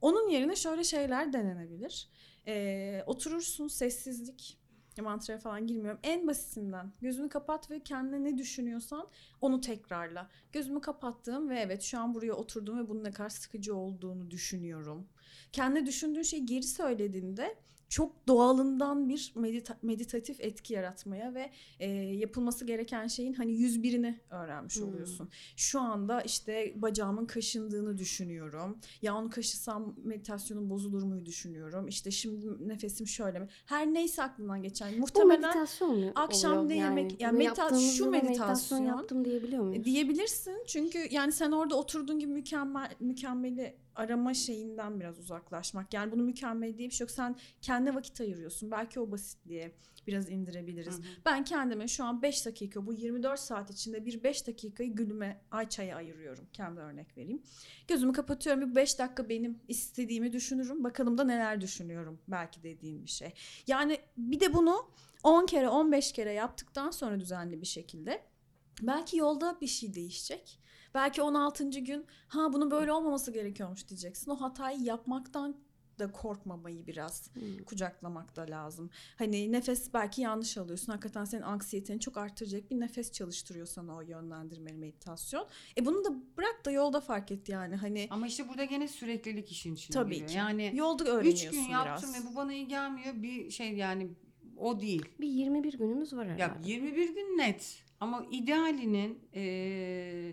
Onun 0.00 0.28
yerine 0.28 0.56
şöyle 0.56 0.84
şeyler 0.84 1.32
denenebilir. 1.32 2.08
Ee, 2.46 3.02
oturursun 3.06 3.68
sessizlik, 3.68 4.58
mantraya 5.02 5.38
falan 5.38 5.66
girmiyorum. 5.66 6.00
En 6.02 6.26
basitinden 6.26 6.92
gözünü 7.00 7.28
kapat 7.28 7.70
ve 7.70 7.80
kendine 7.80 8.24
ne 8.24 8.38
düşünüyorsan 8.38 9.08
onu 9.40 9.60
tekrarla. 9.60 10.30
Gözümü 10.52 10.80
kapattım 10.80 11.48
ve 11.48 11.58
evet 11.58 11.82
şu 11.82 11.98
an 11.98 12.14
buraya 12.14 12.32
oturdum 12.32 12.78
ve 12.78 12.88
bunun 12.88 13.04
ne 13.04 13.12
kadar 13.12 13.28
sıkıcı 13.28 13.76
olduğunu 13.76 14.30
düşünüyorum. 14.30 15.08
Kendi 15.52 15.86
düşündüğün 15.86 16.22
şeyi 16.22 16.46
geri 16.46 16.62
söylediğinde 16.62 17.58
çok 17.88 18.28
doğalından 18.28 19.08
bir 19.08 19.32
medita- 19.36 19.76
meditatif 19.82 20.40
etki 20.40 20.74
yaratmaya 20.74 21.34
ve 21.34 21.50
e, 21.80 21.90
yapılması 21.92 22.64
gereken 22.64 23.06
şeyin 23.06 23.32
hani 23.32 23.52
101'ini 23.52 24.14
öğrenmiş 24.30 24.76
Hmm. 24.76 24.88
oluyorsun. 24.88 25.28
Şu 25.56 25.80
anda 25.80 26.20
işte 26.22 26.72
bacağımın 26.76 27.26
kaşındığını 27.26 27.98
düşünüyorum. 27.98 28.78
Ya 29.02 29.16
onu 29.16 29.30
kaşısam 29.30 29.94
meditasyonum 30.04 30.70
bozulur 30.70 31.02
muyu 31.02 31.26
düşünüyorum. 31.26 31.88
İşte 31.88 32.10
şimdi 32.10 32.68
nefesim 32.68 33.06
şöyle 33.06 33.38
mi? 33.38 33.48
Her 33.66 33.86
neyse 33.86 34.22
aklından 34.22 34.62
geçen. 34.62 34.92
Bu 34.94 34.98
Muhtemelen 34.98 35.40
meditasyon 35.40 35.98
mu 36.00 36.10
akşam 36.14 36.68
ne 36.68 36.76
yemek- 36.76 37.20
yani 37.22 37.38
medita- 37.44 37.96
şu 37.96 38.04
da 38.06 38.10
meditasyon 38.10 38.78
yaptım 38.84 39.24
diyebiliyor 39.24 39.64
muyuz? 39.64 39.84
diyebilirsin. 39.84 40.64
Çünkü 40.66 41.08
yani 41.10 41.32
sen 41.32 41.50
orada 41.52 41.74
oturduğun 41.76 42.18
gibi 42.18 42.32
mükemmel 42.32 42.90
mükemmeli 43.00 43.76
arama 43.96 44.34
şeyinden 44.34 45.00
biraz 45.00 45.18
uzaklaşmak. 45.18 45.94
Yani 45.94 46.12
bunu 46.12 46.22
mükemmel 46.22 46.78
diye 46.78 46.88
bir 46.88 46.94
şey 46.94 47.04
yok. 47.04 47.10
Sen 47.10 47.36
kendine 47.62 47.94
vakit 47.94 48.20
ayırıyorsun. 48.20 48.70
Belki 48.70 49.00
o 49.00 49.10
basitliğe 49.10 49.72
biraz 50.06 50.30
indirebiliriz. 50.30 50.94
Hı 50.94 50.98
hı. 50.98 51.06
Ben 51.24 51.44
kendime 51.44 51.88
şu 51.88 52.04
an 52.04 52.22
5 52.22 52.46
dakika 52.46 52.86
bu 52.86 52.92
24 52.92 53.40
saat 53.40 53.70
içinde 53.70 54.06
bir 54.06 54.22
5 54.22 54.46
dakikayı 54.46 54.94
gülüme 54.94 55.40
Ayça'ya 55.50 55.96
ayırıyorum. 55.96 56.46
Kendi 56.52 56.80
örnek 56.80 57.16
vereyim. 57.16 57.42
Gözümü 57.88 58.12
kapatıyorum. 58.12 58.70
Bir 58.70 58.74
5 58.74 58.98
dakika 58.98 59.28
benim 59.28 59.58
istediğimi 59.68 60.32
düşünürüm. 60.32 60.84
Bakalım 60.84 61.18
da 61.18 61.24
neler 61.24 61.60
düşünüyorum. 61.60 62.18
Belki 62.28 62.62
dediğim 62.62 63.04
bir 63.04 63.10
şey. 63.10 63.32
Yani 63.66 63.98
bir 64.16 64.40
de 64.40 64.54
bunu 64.54 64.90
10 65.22 65.46
kere 65.46 65.68
15 65.68 66.12
kere 66.12 66.32
yaptıktan 66.32 66.90
sonra 66.90 67.20
düzenli 67.20 67.60
bir 67.60 67.66
şekilde 67.66 68.22
belki 68.82 69.16
yolda 69.16 69.60
bir 69.60 69.66
şey 69.66 69.94
değişecek. 69.94 70.58
Belki 70.96 71.22
16. 71.22 71.70
gün 71.70 72.06
ha 72.28 72.52
bunun 72.52 72.70
böyle 72.70 72.92
olmaması 72.92 73.32
gerekiyormuş 73.32 73.88
diyeceksin. 73.88 74.30
O 74.30 74.40
hatayı 74.40 74.80
yapmaktan 74.82 75.56
da 75.98 76.12
korkmamayı 76.12 76.86
biraz 76.86 77.30
Hmm. 77.34 77.64
kucaklamak 77.66 78.36
da 78.36 78.46
lazım. 78.50 78.90
Hani 79.18 79.52
nefes 79.52 79.94
belki 79.94 80.20
yanlış 80.22 80.58
alıyorsun. 80.58 80.86
Hakikaten 80.92 81.24
senin 81.24 81.42
anksiyeteni 81.42 82.00
çok 82.00 82.16
artıracak 82.16 82.70
bir 82.70 82.80
nefes 82.80 83.12
çalıştırıyor 83.12 83.66
sana 83.66 83.96
o 83.96 84.00
yönlendirmeli 84.00 84.76
meditasyon. 84.76 85.46
E 85.78 85.86
bunu 85.86 86.04
da 86.04 86.08
bırak 86.36 86.64
da 86.64 86.70
yolda 86.70 87.00
fark 87.00 87.30
et 87.32 87.48
yani. 87.48 87.76
Hani 87.76 88.06
Ama 88.10 88.26
işte 88.26 88.48
burada 88.48 88.64
gene 88.64 88.88
süreklilik 88.88 89.52
işin 89.52 89.74
içine 89.74 89.94
tabii 89.94 90.14
giriyor. 90.14 90.30
ki. 90.30 90.36
Yani 90.36 90.70
yolda 90.74 91.04
üç 91.04 91.08
öğreniyorsun 91.10 91.50
gün 91.64 91.70
yaptım 91.72 92.10
biraz. 92.14 92.24
ve 92.26 92.30
bu 92.32 92.36
bana 92.36 92.52
iyi 92.52 92.68
gelmiyor. 92.68 93.14
Bir 93.22 93.50
şey 93.50 93.74
yani 93.74 94.08
o 94.56 94.80
değil. 94.80 95.04
Bir 95.20 95.28
21 95.28 95.78
günümüz 95.78 96.12
var 96.12 96.28
herhalde. 96.28 96.42
Ya 96.70 96.76
21 96.76 97.14
gün 97.14 97.38
net. 97.38 97.85
Ama 98.00 98.26
idealinin 98.30 99.28
e, 99.34 99.42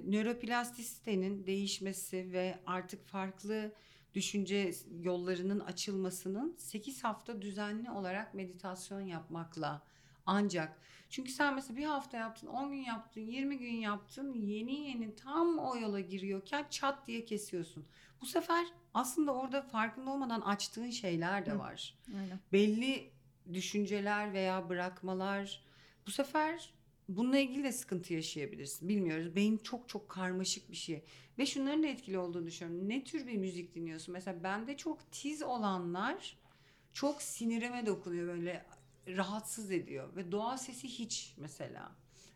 nöroplastisitenin 0.08 1.46
değişmesi 1.46 2.32
ve 2.32 2.60
artık 2.66 3.06
farklı 3.08 3.72
düşünce 4.14 4.72
yollarının 5.02 5.60
açılmasının 5.60 6.56
8 6.58 7.04
hafta 7.04 7.42
düzenli 7.42 7.92
olarak 7.92 8.34
meditasyon 8.34 9.02
yapmakla 9.02 9.82
ancak 10.26 10.80
çünkü 11.10 11.32
sen 11.32 11.56
mesela 11.56 11.78
bir 11.78 11.86
hafta 11.86 12.18
yaptın, 12.18 12.48
10 12.48 12.70
gün 12.72 12.84
yaptın, 12.84 13.22
20 13.22 13.58
gün 13.58 13.74
yaptın, 13.74 14.34
yeni 14.34 14.90
yeni 14.90 15.16
tam 15.16 15.58
o 15.60 15.78
yola 15.78 16.00
giriyorken 16.00 16.66
çat 16.70 17.08
diye 17.08 17.26
kesiyorsun. 17.26 17.86
Bu 18.22 18.26
sefer 18.26 18.66
aslında 18.94 19.34
orada 19.34 19.62
farkında 19.62 20.12
olmadan 20.12 20.42
açtığın 20.42 20.90
şeyler 20.90 21.46
de 21.46 21.52
Hı. 21.52 21.60
var 21.60 21.98
Aynen. 22.18 22.40
belli 22.54 23.12
düşünceler 23.54 24.34
veya 24.34 24.70
bırakmalar 24.70 25.62
bu 26.08 26.12
sefer 26.12 26.74
bununla 27.10 27.38
ilgili 27.38 27.64
de 27.64 27.72
sıkıntı 27.72 28.14
yaşayabilirsin. 28.14 28.90
Bilmiyoruz. 28.90 29.36
Beyin 29.36 29.58
çok 29.58 29.90
çok 29.90 30.10
karmaşık 30.10 30.72
bir 30.72 30.76
şey. 30.76 31.04
Ve 31.38 31.46
şunların 31.46 31.84
da 31.84 31.88
etkili 31.88 32.18
olduğunu 32.18 32.46
düşünüyorum. 32.46 32.90
Ne 32.90 33.04
tür 33.04 33.28
bir 33.28 33.38
müzik 33.38 33.76
dinliyorsun? 33.76 34.14
Mesela 34.14 34.44
bende 34.44 34.78
çok 34.78 35.12
tiz 35.12 35.44
olanlar 35.44 36.38
çok 36.94 37.22
sinirime 37.22 37.86
dokunuyor 37.86 38.28
böyle 38.28 38.66
rahatsız 39.08 39.72
ediyor 39.72 40.16
ve 40.16 40.32
doğa 40.32 40.58
sesi 40.58 40.88
hiç 40.88 41.34
mesela. 41.38 41.92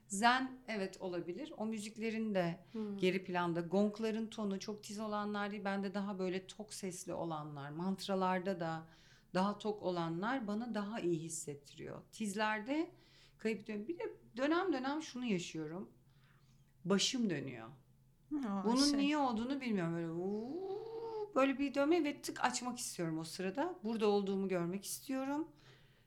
Zen 0.07 0.51
evet 0.67 1.01
olabilir. 1.01 1.53
O 1.57 1.65
müziklerin 1.65 2.35
de 2.35 2.59
Hmm. 2.71 2.97
geri 2.97 3.23
planda 3.23 3.61
gongların 3.61 4.27
tonu 4.27 4.59
çok 4.59 4.83
tiz 4.83 4.99
olanlar 4.99 5.51
değil. 5.51 5.65
Bende 5.65 5.93
daha 5.93 6.19
böyle 6.19 6.47
tok 6.47 6.73
sesli 6.73 7.13
olanlar. 7.13 7.69
Mantralarda 7.69 8.59
da 8.59 8.87
daha 9.33 9.57
tok 9.57 9.83
olanlar 9.83 10.47
bana 10.47 10.75
daha 10.75 10.99
iyi 10.99 11.19
hissettiriyor. 11.19 12.01
Tizlerde 12.11 12.91
kayıp 13.37 13.67
diyorum. 13.67 13.87
Bir 13.87 13.99
de 13.99 14.13
dönem 14.37 14.73
dönem 14.73 15.01
şunu 15.01 15.25
yaşıyorum. 15.25 15.89
Başım 16.85 17.29
dönüyor. 17.29 17.67
Aa, 18.47 18.63
Bunun 18.65 18.85
şey. 18.85 18.97
niye 18.99 19.17
olduğunu 19.17 19.61
bilmiyorum. 19.61 19.93
Böyle 19.95 20.11
uuu, 20.11 21.31
böyle 21.35 21.59
bir 21.59 21.73
dönme 21.73 22.03
ve 22.03 22.21
tık 22.21 22.43
açmak 22.45 22.79
istiyorum 22.79 23.19
o 23.19 23.23
sırada. 23.23 23.75
Burada 23.83 24.07
olduğumu 24.07 24.47
görmek 24.47 24.85
istiyorum. 24.85 25.47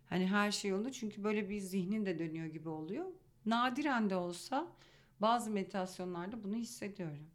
Hani 0.08 0.26
her 0.26 0.50
şey 0.50 0.70
yolunda 0.70 0.92
çünkü 0.92 1.24
böyle 1.24 1.48
bir 1.48 1.58
zihnin 1.60 2.06
de 2.06 2.18
dönüyor 2.18 2.46
gibi 2.46 2.68
oluyor. 2.68 3.06
Nadiren 3.46 4.10
de 4.10 4.16
olsa 4.16 4.66
bazı 5.20 5.50
meditasyonlarda 5.50 6.44
bunu 6.44 6.54
hissediyorum. 6.54 7.26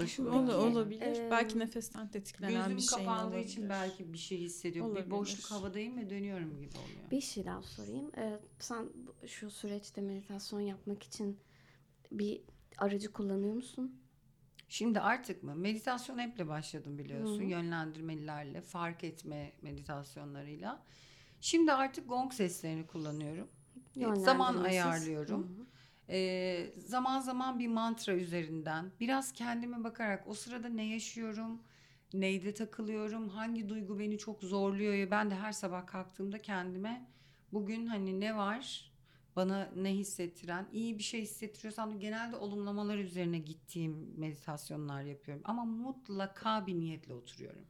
Başım 0.00 0.26
Ol- 0.26 0.32
dönüyor. 0.32 0.58
olabilir. 0.58 1.00
Ee, 1.20 1.28
Belki 1.30 1.58
nefesten 1.58 2.08
tetiklenen 2.08 2.62
Gözüm 2.62 2.76
bir 2.76 2.82
şey 2.82 2.98
kapandığı 2.98 3.26
olabilir. 3.26 3.44
için 3.48 3.68
belki 3.68 4.12
bir 4.12 4.18
şey 4.18 4.38
hissediyorum. 4.38 4.90
Olabilir. 4.90 5.06
Bir 5.06 5.10
boşluk 5.10 5.50
havadayım 5.50 5.96
ve 5.96 6.10
dönüyorum 6.10 6.50
gibi 6.60 6.78
oluyor. 6.78 7.10
Bir 7.10 7.20
şey 7.20 7.44
daha 7.44 7.62
sorayım. 7.62 8.10
Ee, 8.16 8.38
sen 8.58 8.88
şu 9.26 9.50
süreçte 9.50 10.00
meditasyon 10.00 10.60
yapmak 10.60 11.02
için 11.02 11.38
bir 12.12 12.40
aracı 12.78 13.12
kullanıyor 13.12 13.54
musun? 13.54 14.00
Şimdi 14.68 15.00
artık 15.00 15.42
mı? 15.42 15.54
Meditasyon 15.54 16.18
hep 16.18 16.48
başladım 16.48 16.98
biliyorsun. 16.98 17.38
Hı 17.40 17.44
hı. 17.44 17.48
Yönlendirmelilerle, 17.48 18.60
fark 18.60 19.04
etme 19.04 19.52
meditasyonlarıyla. 19.62 20.82
Şimdi 21.40 21.72
artık 21.72 22.08
gong 22.08 22.32
seslerini 22.32 22.86
kullanıyorum. 22.86 23.48
Zaman 23.94 24.14
Yönlendirmesiz. 24.52 24.64
ayarlıyorum. 24.64 25.42
Hı 25.42 25.66
Ee, 26.08 26.70
zaman 26.78 27.20
zaman 27.20 27.58
bir 27.58 27.68
mantra 27.68 28.12
üzerinden 28.12 28.92
biraz 29.00 29.32
kendime 29.32 29.84
bakarak 29.84 30.28
o 30.28 30.34
sırada 30.34 30.68
ne 30.68 30.84
yaşıyorum, 30.84 31.62
neyde 32.12 32.54
takılıyorum, 32.54 33.28
hangi 33.28 33.68
duygu 33.68 33.98
beni 33.98 34.18
çok 34.18 34.42
zorluyor 34.42 34.94
ya 34.94 35.10
ben 35.10 35.30
de 35.30 35.34
her 35.34 35.52
sabah 35.52 35.86
kalktığımda 35.86 36.42
kendime 36.42 37.06
bugün 37.52 37.86
hani 37.86 38.20
ne 38.20 38.36
var 38.36 38.92
bana 39.36 39.70
ne 39.76 39.94
hissettiren 39.94 40.66
iyi 40.72 40.98
bir 40.98 41.02
şey 41.02 41.22
hissettiriyorsam 41.22 41.98
genelde 42.00 42.36
olumlamalar 42.36 42.98
üzerine 42.98 43.38
gittiğim 43.38 44.14
meditasyonlar 44.16 45.02
yapıyorum 45.02 45.42
ama 45.46 45.64
mutlaka 45.64 46.66
bir 46.66 46.74
niyetle 46.74 47.14
oturuyorum. 47.14 47.66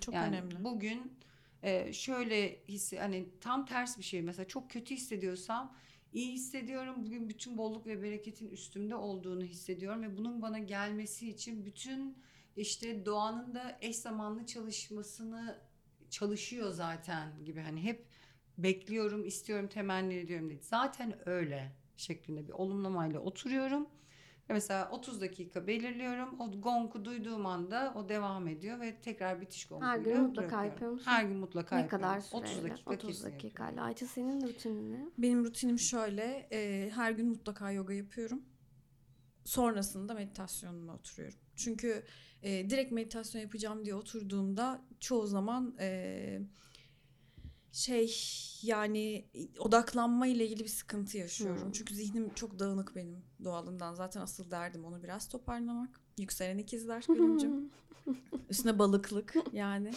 Çok 0.00 0.14
Yani 0.14 0.36
önemli. 0.36 0.64
bugün 0.64 1.12
e, 1.62 1.92
şöyle 1.92 2.64
hissi 2.68 2.98
hani 2.98 3.28
tam 3.40 3.66
ters 3.66 3.98
bir 3.98 4.02
şey 4.02 4.22
mesela 4.22 4.48
çok 4.48 4.70
kötü 4.70 4.94
hissediyorsam 4.94 5.76
iyi 6.14 6.32
hissediyorum. 6.32 6.94
Bugün 7.06 7.28
bütün 7.28 7.58
bolluk 7.58 7.86
ve 7.86 8.02
bereketin 8.02 8.48
üstümde 8.48 8.96
olduğunu 8.96 9.44
hissediyorum 9.44 10.02
ve 10.02 10.16
bunun 10.16 10.42
bana 10.42 10.58
gelmesi 10.58 11.28
için 11.28 11.66
bütün 11.66 12.18
işte 12.56 13.06
doğanın 13.06 13.54
da 13.54 13.78
eş 13.80 13.96
zamanlı 13.96 14.46
çalışmasını 14.46 15.60
çalışıyor 16.10 16.70
zaten 16.70 17.44
gibi 17.44 17.60
hani 17.60 17.82
hep 17.82 18.06
bekliyorum, 18.58 19.26
istiyorum, 19.26 19.68
temenni 19.68 20.14
ediyorum 20.14 20.48
değil. 20.48 20.62
Zaten 20.62 21.28
öyle 21.28 21.72
şeklinde 21.96 22.46
bir 22.48 22.52
olumlamayla 22.52 23.20
oturuyorum. 23.20 23.88
Mesela 24.48 24.88
30 24.92 25.20
dakika 25.20 25.66
belirliyorum. 25.66 26.40
O 26.40 26.50
gongu 26.60 27.04
duyduğum 27.04 27.46
anda 27.46 27.92
o 27.96 28.08
devam 28.08 28.48
ediyor 28.48 28.80
ve 28.80 29.00
tekrar 29.00 29.40
bitiş 29.40 29.66
gonguyla 29.66 29.92
Her 29.92 29.98
gün 29.98 30.20
mutlaka 30.20 30.40
bırakıyorum. 30.48 30.66
yapıyor 30.70 30.90
musun? 30.90 31.10
Her 31.10 31.24
gün 31.24 31.36
mutlaka 31.36 31.76
Ne 31.76 31.82
yapıyorum. 31.82 32.06
kadar 32.08 32.20
süreyle? 32.20 32.46
30 32.60 32.64
dakika 32.70 32.90
30 32.90 33.08
kesin 33.08 33.24
yapıyorum. 33.24 33.44
dakikayla. 33.48 33.82
Ayça 33.84 34.06
senin 34.06 34.48
rutinin 34.48 34.92
ne? 34.92 35.06
Benim 35.18 35.44
rutinim 35.44 35.78
şöyle. 35.78 36.48
e, 36.52 36.90
her 36.94 37.10
gün 37.12 37.28
mutlaka 37.28 37.70
yoga 37.70 37.94
yapıyorum. 37.94 38.42
Sonrasında 39.44 40.14
meditasyonumu 40.14 40.92
oturuyorum. 40.92 41.38
Çünkü 41.56 42.02
e, 42.42 42.70
direkt 42.70 42.92
meditasyon 42.92 43.42
yapacağım 43.42 43.84
diye 43.84 43.94
oturduğumda 43.94 44.82
çoğu 45.00 45.26
zaman 45.26 45.76
e, 45.80 46.40
şey 47.74 48.16
yani 48.62 49.24
odaklanma 49.58 50.26
ile 50.26 50.44
ilgili 50.44 50.64
bir 50.64 50.68
sıkıntı 50.68 51.18
yaşıyorum. 51.18 51.64
Hmm. 51.64 51.72
Çünkü 51.72 51.94
zihnim 51.94 52.34
çok 52.34 52.58
dağınık 52.58 52.96
benim 52.96 53.24
doğalından. 53.44 53.94
Zaten 53.94 54.20
asıl 54.20 54.50
derdim 54.50 54.84
onu 54.84 55.02
biraz 55.02 55.28
toparlamak. 55.28 56.00
Yükselen 56.18 56.58
ikizler 56.58 57.04
Gülümcüm. 57.08 57.70
Üstüne 58.50 58.78
balıklık 58.78 59.34
yani. 59.52 59.92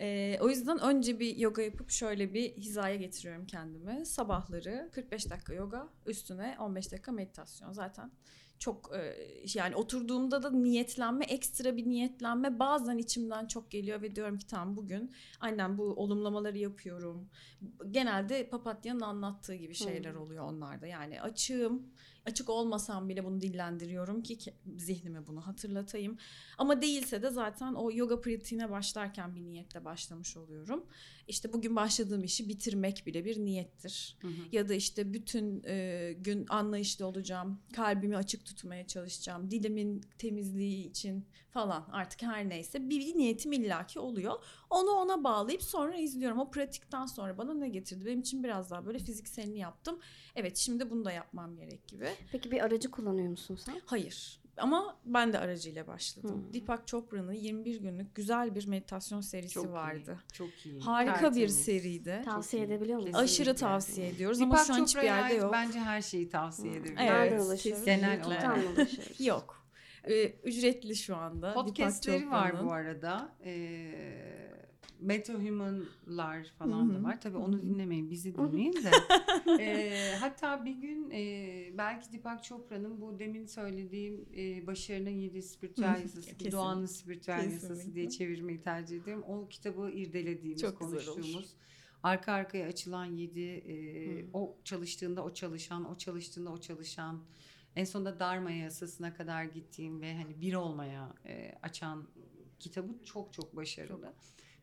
Ee, 0.00 0.38
o 0.40 0.48
yüzden 0.48 0.78
önce 0.78 1.20
bir 1.20 1.36
yoga 1.36 1.62
yapıp 1.62 1.90
şöyle 1.90 2.34
bir 2.34 2.56
hizaya 2.56 2.96
getiriyorum 2.96 3.46
kendimi. 3.46 4.06
Sabahları 4.06 4.90
45 4.92 5.30
dakika 5.30 5.54
yoga, 5.54 5.88
üstüne 6.06 6.56
15 6.60 6.92
dakika 6.92 7.12
meditasyon. 7.12 7.72
Zaten 7.72 8.10
çok 8.58 8.90
e, 8.94 9.16
yani 9.54 9.76
oturduğumda 9.76 10.42
da 10.42 10.50
niyetlenme 10.50 11.24
ekstra 11.24 11.76
bir 11.76 11.86
niyetlenme 11.86 12.58
bazen 12.58 12.98
içimden 12.98 13.46
çok 13.46 13.70
geliyor 13.70 14.02
ve 14.02 14.16
diyorum 14.16 14.38
ki 14.38 14.46
tamam 14.46 14.76
bugün 14.76 15.12
aynen 15.40 15.78
bu 15.78 15.82
olumlamaları 15.82 16.58
yapıyorum. 16.58 17.28
Genelde 17.90 18.48
Papatya'nın 18.48 19.00
anlattığı 19.00 19.54
gibi 19.54 19.74
şeyler 19.74 20.14
oluyor 20.14 20.44
onlarda. 20.44 20.86
Yani 20.86 21.20
açığım. 21.20 21.82
Açık 22.26 22.50
olmasam 22.50 23.08
bile 23.08 23.24
bunu 23.24 23.40
dillendiriyorum 23.40 24.22
ki 24.22 24.38
zihnime 24.76 25.26
bunu 25.26 25.46
hatırlatayım. 25.46 26.18
Ama 26.58 26.82
değilse 26.82 27.22
de 27.22 27.30
zaten 27.30 27.74
o 27.74 27.90
yoga 27.92 28.20
pratiğine 28.20 28.70
başlarken 28.70 29.34
bir 29.34 29.40
niyetle 29.40 29.84
başlamış 29.84 30.36
oluyorum. 30.36 30.84
İşte 31.28 31.52
bugün 31.52 31.76
başladığım 31.76 32.24
işi 32.24 32.48
bitirmek 32.48 33.06
bile 33.06 33.24
bir 33.24 33.38
niyettir. 33.38 34.16
Hı 34.20 34.28
hı. 34.28 34.32
Ya 34.52 34.68
da 34.68 34.74
işte 34.74 35.12
bütün 35.12 35.62
e, 35.66 36.12
gün 36.20 36.46
anlayışlı 36.48 37.06
olacağım, 37.06 37.60
kalbimi 37.72 38.16
açık 38.16 38.44
tutmaya 38.46 38.86
çalışacağım, 38.86 39.50
dilimin 39.50 40.00
temizliği 40.18 40.90
için 40.90 41.26
falan 41.50 41.88
artık 41.92 42.22
her 42.22 42.48
neyse 42.48 42.90
bir, 42.90 43.00
bir 43.00 43.18
niyetim 43.18 43.52
illaki 43.52 44.00
oluyor. 44.00 44.44
Onu 44.70 44.90
ona 44.90 45.24
bağlayıp 45.24 45.62
sonra 45.62 45.96
izliyorum. 45.96 46.38
O 46.38 46.50
pratikten 46.50 47.06
sonra 47.06 47.38
bana 47.38 47.54
ne 47.54 47.68
getirdi? 47.68 48.06
Benim 48.06 48.20
için 48.20 48.44
biraz 48.44 48.70
daha 48.70 48.86
böyle 48.86 48.98
fizikselini 48.98 49.58
yaptım. 49.58 50.00
Evet 50.36 50.56
şimdi 50.56 50.90
bunu 50.90 51.04
da 51.04 51.12
yapmam 51.12 51.56
gerek 51.56 51.88
gibi. 51.88 52.08
Peki 52.32 52.50
bir 52.50 52.60
aracı 52.64 52.90
kullanıyor 52.90 53.28
musun 53.28 53.56
sen? 53.64 53.74
Hayır. 53.86 54.40
Ama 54.56 54.96
ben 55.04 55.32
de 55.32 55.38
aracıyla 55.38 55.86
başladım. 55.86 56.44
Hmm. 56.46 56.54
Deepak 56.54 56.86
Chopra'nın 56.86 57.32
21 57.32 57.80
günlük 57.80 58.14
güzel 58.14 58.54
bir 58.54 58.66
meditasyon 58.66 59.20
serisi 59.20 59.54
Çok 59.54 59.64
iyi, 59.66 59.72
vardı. 59.72 60.18
Çok 60.32 60.66
iyi. 60.66 60.80
Harika 60.80 61.14
bir 61.14 61.20
Tertemiz. 61.20 61.64
seriydi. 61.64 62.22
Tavsiye 62.24 62.62
iyi. 62.62 62.66
edebiliyor 62.66 62.98
musun? 62.98 63.12
Aşırı 63.12 63.56
tavsiye 63.56 64.08
ediyoruz 64.08 64.40
ama 64.40 64.54
Deepak 64.54 64.66
şu 64.66 64.74
an 64.74 64.84
hiçbir 64.86 65.02
yerde 65.02 65.34
yok. 65.34 65.52
Bence 65.52 65.78
her 65.80 66.02
şeyi 66.02 66.28
tavsiye 66.28 66.72
Hmm. 66.72 66.80
edebilirim. 66.80 66.98
Evet, 67.00 67.10
Nereden 67.10 67.38
ulaşıyoruz? 67.46 67.84
Genel 67.84 68.16
kesinlikle. 68.18 68.46
Buradan 68.46 68.58
mı 68.58 68.64
ulaşıyoruz? 68.76 69.20
Yok. 69.20 69.66
Ee, 70.04 70.24
ücretli 70.28 70.96
şu 70.96 71.16
anda. 71.16 71.54
Podcastleri 71.54 72.20
Deepak 72.20 72.32
var 72.54 72.64
bu 72.64 72.72
arada. 72.72 73.32
Ee, 73.44 74.56
Metahumanlar 75.00 76.44
falan 76.58 76.94
da 76.94 77.02
var. 77.02 77.20
Tabii 77.20 77.36
onu 77.36 77.62
dinlemeyin, 77.62 78.10
bizi 78.10 78.34
dinleyin 78.34 78.72
de. 78.72 78.90
Ee, 79.60 80.14
hatta 80.20 80.64
bir 80.64 80.74
gün 80.74 81.10
e, 81.10 81.72
belki 81.78 82.12
Deepak 82.12 82.44
Chopra'nın 82.44 83.00
bu 83.00 83.18
demin 83.18 83.46
söylediğim 83.46 84.28
e, 84.36 84.66
başarının 84.66 85.10
yedi 85.10 85.42
spiritüel 85.42 86.00
yasası, 86.02 86.20
Kesinlikle. 86.20 86.52
doğanın 86.52 86.86
spiritüel 86.86 87.44
yasası 87.44 87.68
Kesinlikle. 87.68 87.94
diye 87.94 88.10
çevirmeyi 88.10 88.60
tercih 88.60 89.02
ediyorum. 89.02 89.24
O 89.28 89.48
kitabı 89.48 89.90
irdelediğimiz, 89.90 90.60
Çok 90.62 90.78
konuştuğumuz. 90.78 91.54
Arka 92.02 92.32
arkaya 92.32 92.68
açılan 92.68 93.04
yedi, 93.04 93.40
e, 93.40 94.22
Hı. 94.22 94.26
o 94.32 94.56
çalıştığında 94.64 95.24
o 95.24 95.34
çalışan, 95.34 95.90
o 95.90 95.98
çalıştığında 95.98 96.50
o 96.50 96.58
çalışan, 96.60 97.22
en 97.76 97.84
sonunda 97.84 98.18
Dharma 98.20 98.50
yasasına 98.50 99.14
kadar 99.14 99.44
gittiğim 99.44 100.00
ve 100.00 100.14
hani 100.14 100.40
bir 100.40 100.54
olmaya 100.54 101.14
e, 101.26 101.54
açan 101.62 102.08
kitabı 102.58 103.04
çok 103.04 103.32
çok 103.32 103.56
başarılı. 103.56 104.12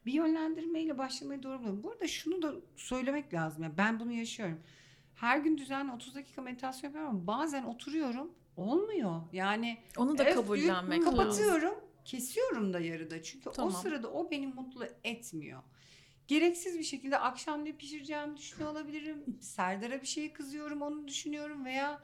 Bir 0.06 0.14
yönlendirmeyle 0.14 0.98
başlamayı 0.98 1.44
doğru 1.44 1.60
buluyorum. 1.60 1.84
Bu 1.84 1.92
arada 1.92 2.08
şunu 2.08 2.42
da 2.42 2.54
söylemek 2.76 3.34
lazım. 3.34 3.64
Yani 3.64 3.78
ben 3.78 4.00
bunu 4.00 4.12
yaşıyorum. 4.12 4.60
Her 5.16 5.38
gün 5.38 5.58
düzenli 5.58 5.92
30 5.92 6.16
dakika 6.16 6.42
meditasyon 6.42 6.90
yapıyorum 6.90 7.10
ama 7.10 7.28
bazen 7.28 7.64
oturuyorum 7.64 8.32
olmuyor. 8.58 9.22
Yani 9.34 9.78
Onu 9.98 10.18
da 10.18 10.34
kabullenmek 10.34 11.02
lazım. 11.02 11.18
kapatıyorum. 11.18 11.76
Kesiyorum 12.06 12.74
da 12.74 12.80
yarıda. 12.80 13.24
Çünkü 13.24 13.52
Tamam. 13.54 13.74
o 13.74 13.78
sırada 13.78 14.12
o 14.12 14.32
beni 14.32 14.48
mutlu 14.48 14.86
etmiyor. 15.04 15.62
Gereksiz 16.28 16.80
bir 16.80 16.84
şekilde 16.84 17.18
akşam 17.18 17.66
ne 17.66 17.72
pişireceğimi 17.72 18.38
düşünüyor 18.38 18.72
olabilirim. 18.72 19.24
Serdar'a 19.42 20.02
bir 20.02 20.08
şey 20.08 20.34
kızıyorum 20.34 20.82
onu 20.82 21.08
düşünüyorum 21.08 21.66
veya 21.66 22.02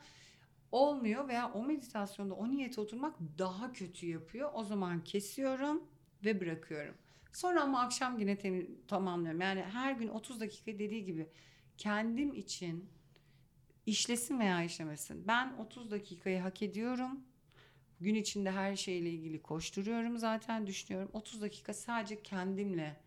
olmuyor 0.71 1.27
veya 1.27 1.51
o 1.53 1.63
meditasyonda 1.63 2.33
o 2.33 2.49
niyete 2.49 2.81
oturmak 2.81 3.15
daha 3.37 3.73
kötü 3.73 4.05
yapıyor. 4.05 4.49
O 4.53 4.63
zaman 4.63 5.03
kesiyorum 5.03 5.83
ve 6.25 6.39
bırakıyorum. 6.41 6.95
Sonra 7.33 7.61
ama 7.63 7.81
akşam 7.81 8.19
yine 8.19 8.35
temi- 8.37 8.85
tamamlıyorum. 8.87 9.41
Yani 9.41 9.61
her 9.61 9.91
gün 9.91 10.07
30 10.07 10.39
dakika 10.39 10.71
dediği 10.79 11.05
gibi 11.05 11.27
kendim 11.77 12.33
için 12.33 12.89
işlesin 13.85 14.39
veya 14.39 14.63
işlemesin. 14.63 15.27
Ben 15.27 15.53
30 15.57 15.91
dakikayı 15.91 16.39
hak 16.39 16.61
ediyorum. 16.61 17.19
Gün 18.01 18.15
içinde 18.15 18.51
her 18.51 18.75
şeyle 18.75 19.09
ilgili 19.09 19.41
koşturuyorum 19.41 20.17
zaten 20.17 20.67
düşünüyorum. 20.67 21.09
30 21.13 21.41
dakika 21.41 21.73
sadece 21.73 22.23
kendimle 22.23 23.01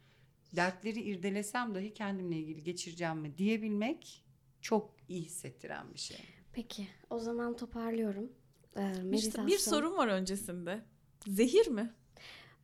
dertleri 0.57 1.01
irdelesem 1.01 1.75
dahi 1.75 1.95
kendimle 1.95 2.37
ilgili 2.37 2.63
geçireceğim 2.63 3.19
mi 3.19 3.39
diyebilmek 3.39 4.25
çok 4.61 4.95
iyi 5.09 5.23
hissettiren 5.23 5.95
bir 5.95 5.99
şey. 5.99 6.19
Peki 6.53 6.89
o 7.11 7.19
zaman 7.19 7.57
toparlıyorum. 7.57 8.33
Ee, 8.77 8.93
Bir, 8.97 9.03
meditasyon. 9.03 9.47
bir 9.47 9.59
sorun 9.59 9.97
var 9.97 10.09
öncesinde. 10.09 10.85
Zehir 11.27 11.67
mi? 11.69 11.93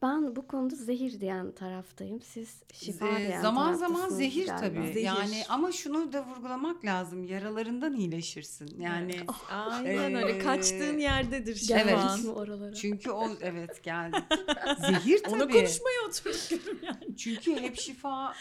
Ben 0.03 0.37
bu 0.37 0.47
konuda 0.47 0.75
zehir 0.75 1.21
diyen 1.21 1.53
taraftayım. 1.53 2.21
Siz 2.23 2.49
şifa 2.73 3.09
Ee, 3.09 3.19
diyen 3.19 3.41
zaman 3.43 3.75
zaman 3.75 4.09
zehir 4.09 4.47
galiba. 4.47 4.61
tabii. 4.61 4.93
Zehir. 4.93 5.05
Yani 5.07 5.43
ama 5.49 5.73
şunu 5.73 6.13
da 6.13 6.27
vurgulamak 6.27 6.85
lazım. 6.85 7.25
Yaralarından 7.25 7.95
iyileşirsin. 7.97 8.81
Yani 8.81 9.13
Evet. 9.17 9.31
Aynen 9.51 10.15
Ee, 10.15 10.25
öyle. 10.25 10.39
Kaçtığın 10.39 10.99
yerdedir 10.99 11.55
şu 11.57 11.75
Evet. 11.75 11.85
Geldik 11.87 12.37
oralara? 12.37 12.75
çünkü 12.75 13.11
o 13.11 13.29
evet 13.41 13.83
geldi. 13.83 14.17
Zehir 14.81 15.23
tabii. 15.23 15.35
Ona 15.35 15.49
konuşmaya 15.49 15.99
oturduk 16.09 16.83
yani. 16.85 17.08
Çünkü 17.19 17.57
hep 17.61 17.81
şifa 17.81 18.35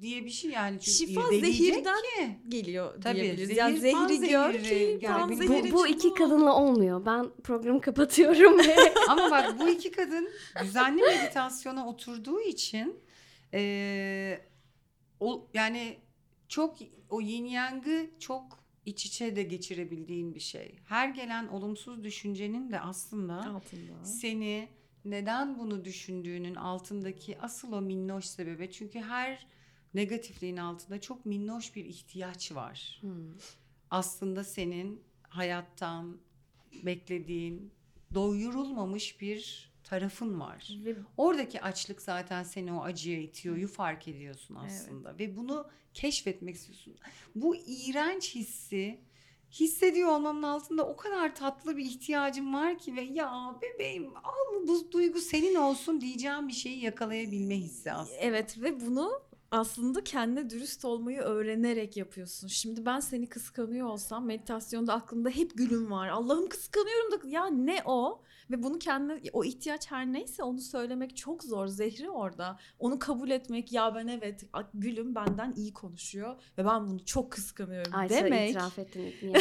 diye 0.00 0.24
bir 0.24 0.30
şey 0.30 0.50
yani. 0.50 0.80
Çünkü 0.80 0.90
Şifa 1.12 1.28
zehirden 1.28 2.02
ki. 2.16 2.38
Geliyor 2.48 3.02
Tabii, 3.02 3.14
diyebiliriz. 3.20 3.46
zehir, 3.48 3.58
yani 3.58 3.78
zehri 3.78 4.28
gör 4.28 4.52
ki 4.62 4.98
yani. 5.02 5.38
tam 5.38 5.48
Bu- 5.48 5.72
Bu, 5.72 5.86
iki 5.86 6.14
kadınla 6.14 6.56
olmuyor. 6.56 7.06
Ben 7.06 7.30
programı 7.44 7.80
kapatıyorum 7.80 8.58
ve 8.58 8.76
Ama 9.08 9.30
bak 9.30 9.60
bu 9.60 9.68
iki 9.68 9.90
kadın 9.90 10.28
düzenli 10.62 11.02
meditasyona 11.02 11.88
oturduğu 11.88 12.40
için 12.40 12.96
eee, 13.52 14.48
o 15.20 15.48
yani 15.54 15.96
çok 16.48 16.76
o 17.10 17.20
yin 17.20 17.44
yang'ı 17.44 18.10
çok 18.18 18.58
iç 18.86 19.06
içe 19.06 19.36
de 19.36 19.42
geçirebildiğin 19.42 20.34
bir 20.34 20.40
şey. 20.40 20.74
Her 20.88 21.08
gelen 21.08 21.48
olumsuz 21.48 22.04
düşüncenin 22.04 22.72
de 22.72 22.80
aslında 22.80 23.34
altında. 23.34 24.04
seni 24.04 24.68
neden 25.10 25.58
bunu 25.58 25.84
düşündüğünün 25.84 26.54
altındaki 26.54 27.40
asıl 27.40 27.72
o 27.72 27.80
minnoş 27.80 28.24
sebebe. 28.24 28.70
Çünkü 28.70 29.00
her 29.00 29.46
negatifliğin 29.94 30.56
altında 30.56 31.00
çok 31.00 31.26
minnoş 31.26 31.76
bir 31.76 31.84
ihtiyaç 31.84 32.52
var. 32.52 32.98
Hmm. 33.00 33.34
Aslında 33.90 34.44
senin 34.44 35.02
hayattan 35.22 36.20
beklediğin 36.84 37.72
doyurulmamış 38.14 39.20
bir 39.20 39.70
tarafın 39.84 40.40
var. 40.40 40.78
Ve 40.84 40.96
Oradaki 41.16 41.62
açlık 41.62 42.02
zaten 42.02 42.42
seni 42.42 42.72
o 42.72 42.82
acıya 42.82 43.20
itiyoryu 43.20 43.68
fark 43.68 44.08
ediyorsun 44.08 44.54
aslında 44.54 45.18
ve 45.18 45.36
bunu 45.36 45.70
keşfetmek 45.94 46.54
istiyorsun. 46.54 46.96
Bu 47.34 47.56
iğrenç 47.56 48.34
hissi 48.34 49.00
hissediyor 49.52 50.08
olmamın 50.08 50.42
altında 50.42 50.86
o 50.86 50.96
kadar 50.96 51.34
tatlı 51.34 51.76
bir 51.76 51.84
ihtiyacım 51.84 52.54
var 52.54 52.78
ki 52.78 52.96
ve 52.96 53.00
ya 53.00 53.54
bebeğim 53.62 54.16
al 54.16 54.68
bu 54.68 54.92
duygu 54.92 55.20
senin 55.20 55.54
olsun 55.54 56.00
diyeceğim 56.00 56.48
bir 56.48 56.52
şeyi 56.52 56.84
yakalayabilme 56.84 57.56
hissi 57.56 57.92
aslında. 57.92 58.18
Evet 58.20 58.62
ve 58.62 58.80
bunu 58.80 59.27
aslında 59.50 60.04
kendine 60.04 60.50
dürüst 60.50 60.84
olmayı 60.84 61.18
öğrenerek 61.20 61.96
yapıyorsun. 61.96 62.48
Şimdi 62.48 62.86
ben 62.86 63.00
seni 63.00 63.28
kıskanıyor 63.28 63.86
olsam 63.88 64.26
meditasyonda 64.26 64.94
aklımda 64.94 65.30
hep 65.30 65.58
gülüm 65.58 65.90
var. 65.90 66.08
Allah'ım 66.08 66.48
kıskanıyorum 66.48 67.12
da 67.12 67.28
ya 67.28 67.46
ne 67.46 67.82
o? 67.84 68.22
Ve 68.50 68.62
bunu 68.62 68.78
kendine 68.78 69.20
o 69.32 69.44
ihtiyaç 69.44 69.90
her 69.90 70.06
neyse 70.12 70.42
onu 70.42 70.60
söylemek 70.60 71.16
çok 71.16 71.44
zor. 71.44 71.66
Zehri 71.66 72.10
orada. 72.10 72.58
Onu 72.78 72.98
kabul 72.98 73.30
etmek 73.30 73.72
ya 73.72 73.94
ben 73.94 74.06
evet 74.06 74.44
gülüm 74.74 75.14
benden 75.14 75.52
iyi 75.56 75.72
konuşuyor 75.72 76.36
ve 76.58 76.64
ben 76.64 76.86
bunu 76.88 77.04
çok 77.04 77.32
kıskanıyorum 77.32 77.94
Ay 77.94 78.08
demek. 78.08 78.50
itiraf 78.50 78.78
ettin. 78.78 79.14
Niye? 79.22 79.34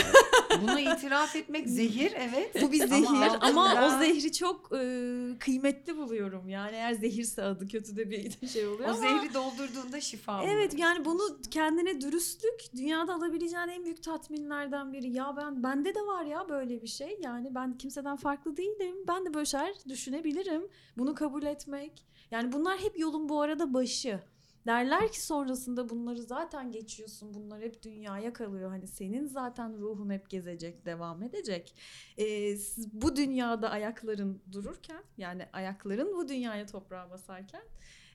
Bunu 0.62 0.80
itiraf 0.80 1.36
etmek 1.36 1.70
zehir 1.70 2.14
evet. 2.18 2.62
Bu 2.62 2.72
bir 2.72 2.82
Ama 2.82 2.96
zehir 2.98 3.32
ama, 3.42 3.70
altında- 3.70 3.96
o 3.96 4.00
zehri 4.00 4.34
çok 4.34 4.72
e, 4.76 5.40
kıymetli 5.40 5.98
buluyorum. 5.98 6.50
Yani 6.50 6.76
eğer 6.76 6.94
zehirse 6.94 7.44
adı 7.44 7.68
kötü 7.68 7.96
de 7.98 8.10
bir 8.10 8.48
şey 8.54 8.68
oluyor 8.68 8.90
O 8.90 8.92
ama. 8.92 9.00
zehri 9.00 9.34
doldurduğunda 9.34 9.97
şifa 10.02 10.44
Evet 10.44 10.54
buluyorsun. 10.54 10.78
yani 10.78 11.06
bunu 11.06 11.22
kendine 11.52 12.02
dürüstlük 12.02 12.62
dünyada 12.76 13.14
alabileceğin 13.14 13.68
en 13.68 13.84
büyük 13.86 14.04
tatminlerden 14.04 14.94
biri. 14.94 15.10
Ya 15.10 15.34
ben 15.38 15.64
bende 15.64 15.96
de 15.96 16.02
var 16.02 16.26
ya 16.26 16.50
böyle 16.50 16.82
bir 16.82 16.88
şey. 16.88 17.18
Yani 17.22 17.56
ben 17.56 17.78
kimseden 17.78 18.16
farklı 18.16 18.58
değilim. 18.58 18.96
Ben 19.08 19.26
de 19.26 19.34
böyle 19.34 19.46
şeyler 19.46 19.76
düşünebilirim. 19.90 20.68
Bunu 20.98 21.16
kabul 21.16 21.44
etmek. 21.44 22.06
Yani 22.32 22.52
bunlar 22.52 22.78
hep 22.80 23.00
yolun 23.00 23.30
bu 23.30 23.42
arada 23.42 23.74
başı. 23.74 24.20
Derler 24.66 25.12
ki 25.12 25.26
sonrasında 25.26 25.90
bunları 25.90 26.22
zaten 26.24 26.72
geçiyorsun. 26.72 27.34
Bunlar 27.34 27.62
hep 27.62 27.84
dünyaya 27.84 28.34
kalıyor. 28.34 28.70
Hani 28.70 28.88
senin 28.88 29.26
zaten 29.28 29.78
ruhun 29.80 30.10
hep 30.10 30.30
gezecek, 30.30 30.86
devam 30.86 31.24
edecek. 31.24 31.76
Ee, 32.18 32.56
s- 32.58 32.82
bu 32.94 33.16
dünyada 33.16 33.70
ayakların 33.70 34.42
dururken 34.52 35.04
yani 35.18 35.46
ayakların 35.54 36.16
bu 36.16 36.28
dünyaya 36.28 36.66
toprağa 36.66 37.10
basarken 37.10 37.62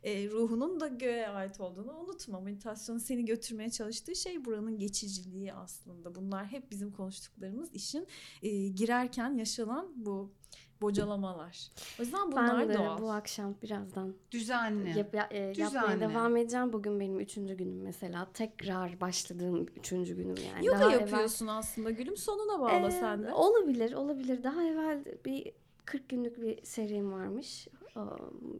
e, 0.04 0.28
ruhunun 0.30 0.80
da 0.80 0.86
göğe 0.86 1.28
ait 1.28 1.60
olduğunu 1.60 1.98
unutma. 1.98 2.40
Meditasyonun 2.40 2.98
seni 2.98 3.24
götürmeye 3.24 3.70
çalıştığı 3.70 4.16
şey 4.16 4.44
buranın 4.44 4.78
geçiciliği 4.78 5.54
aslında. 5.54 6.14
Bunlar 6.14 6.46
hep 6.46 6.70
bizim 6.70 6.92
konuştuklarımız 6.92 7.72
işin 7.72 8.06
e, 8.42 8.68
girerken 8.68 9.34
yaşanan 9.34 9.92
bu 9.96 10.32
bocalamalar. 10.80 11.68
O 12.00 12.02
yüzden 12.02 12.32
bunlar 12.32 12.58
ben 12.60 12.68
de 12.68 12.74
doğal. 12.78 12.98
bu 13.00 13.10
akşam 13.12 13.54
birazdan 13.62 14.14
Düzenli. 14.30 14.98
yap, 14.98 15.14
ya- 15.14 15.28
e, 15.30 15.38
yapmaya 15.38 15.54
Düzenli. 15.70 16.00
devam 16.00 16.36
edeceğim. 16.36 16.72
Bugün 16.72 17.00
benim 17.00 17.20
üçüncü 17.20 17.54
günüm 17.54 17.82
mesela. 17.82 18.28
Tekrar 18.34 19.00
başladığım 19.00 19.66
üçüncü 19.76 20.16
günüm 20.16 20.34
yani. 20.52 20.66
Yoga 20.66 20.80
Daha 20.80 20.90
evvel- 20.92 21.00
yapıyorsun 21.00 21.46
aslında 21.46 21.90
gülüm 21.90 22.16
sonuna 22.16 22.60
bağla 22.60 22.88
Ee, 22.88 22.90
sen 22.90 23.22
de. 23.22 23.32
Olabilir, 23.32 23.92
olabilir. 23.92 24.42
Daha 24.42 24.64
evvel 24.64 25.04
bir 25.24 25.52
40 25.84 26.08
günlük 26.08 26.42
bir 26.42 26.64
serim 26.64 27.12
varmış. 27.12 27.68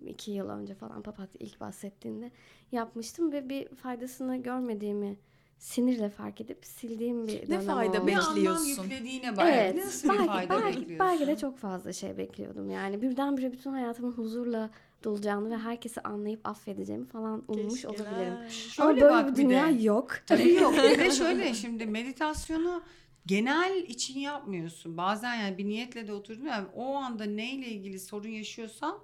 İki 0.07 0.31
yıl 0.31 0.49
önce 0.49 0.75
falan 0.75 1.03
papatya 1.03 1.47
ilk 1.47 1.61
bahsettiğinde 1.61 2.31
yapmıştım 2.73 3.33
ve 3.33 3.49
bir 3.49 3.68
faydasını 3.68 4.37
görmediğimi 4.42 5.16
sinirle 5.59 6.09
fark 6.11 6.40
edip 6.40 6.59
sildiğim 6.64 7.29
bir 7.29 7.42
Ne 7.42 7.49
dönem 7.49 7.61
fayda 7.66 7.99
oldu. 8.03 8.07
bir 8.07 8.16
bekliyorsun? 8.16 8.47
anlam 8.47 8.85
yüklediğine 8.90 9.37
bak. 9.37 9.45
Evet, 9.49 9.85
Nasıl 9.85 10.09
bir 10.09 10.14
belki, 10.18 10.27
fayda 10.27 10.51
belki, 10.51 10.66
bekliyorsun? 10.81 10.99
belki 10.99 11.27
de 11.27 11.37
çok 11.37 11.59
fazla 11.59 11.92
şey 11.92 12.16
bekliyordum. 12.18 12.71
Yani 12.71 13.03
birdenbire 13.03 13.53
bütün 13.53 13.71
hayatımın 13.73 14.12
huzurla 14.12 14.71
dolacağını 15.05 15.51
ve 15.51 15.57
herkesi 15.59 16.01
anlayıp 16.01 16.49
affedeceğimi 16.49 17.07
falan 17.07 17.42
ummuş 17.49 17.85
olabilirim. 17.85 18.33
Ama 18.38 18.49
Şöyle 18.49 19.01
böyle 19.01 19.14
bak 19.14 19.27
bir 19.27 19.33
bir 19.33 19.45
dünya 19.45 19.68
de. 19.79 19.83
yok. 19.83 20.11
Tabii 20.27 20.53
yok. 20.62 20.75
Bir 20.75 20.99
de 20.99 21.11
şöyle 21.11 21.55
şimdi 21.55 21.87
meditasyonu 21.87 22.83
genel 23.27 23.77
için 23.88 24.21
yapmıyorsun. 24.21 24.97
Bazen 24.97 25.35
yani 25.35 25.59
bir 25.59 25.64
niyetle 25.66 26.07
de 26.09 26.12
oturdun 26.12 26.47
yani 26.47 26.66
o 26.75 26.95
anda 26.95 27.25
neyle 27.25 27.66
ilgili 27.66 28.01
sorun 28.01 28.29
yaşıyorsan 28.29 28.99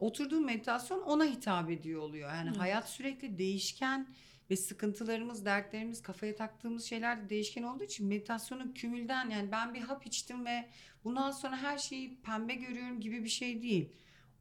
oturduğun 0.00 0.44
meditasyon 0.44 1.02
ona 1.02 1.24
hitap 1.24 1.70
ediyor 1.70 2.02
oluyor. 2.02 2.30
Yani 2.30 2.48
Evet. 2.48 2.60
hayat 2.60 2.88
sürekli 2.88 3.38
değişken 3.38 4.08
ve 4.50 4.56
sıkıntılarımız, 4.56 5.44
dertlerimiz, 5.44 6.02
kafaya 6.02 6.36
taktığımız 6.36 6.84
şeyler 6.84 7.24
de 7.24 7.28
değişken 7.28 7.62
olduğu 7.62 7.84
için 7.84 8.06
meditasyonun 8.06 8.72
kümülden 8.72 9.30
yani 9.30 9.52
ben 9.52 9.74
bir 9.74 9.80
hap 9.80 10.06
içtim 10.06 10.46
ve 10.46 10.68
bundan 11.04 11.30
sonra 11.30 11.56
her 11.56 11.78
şeyi 11.78 12.20
pembe 12.20 12.54
görüyorum 12.54 13.00
gibi 13.00 13.24
bir 13.24 13.28
şey 13.28 13.62
değil. 13.62 13.92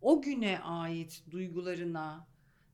O 0.02 0.22
güne 0.22 0.60
ait 0.60 1.24
duygularına, 1.32 2.28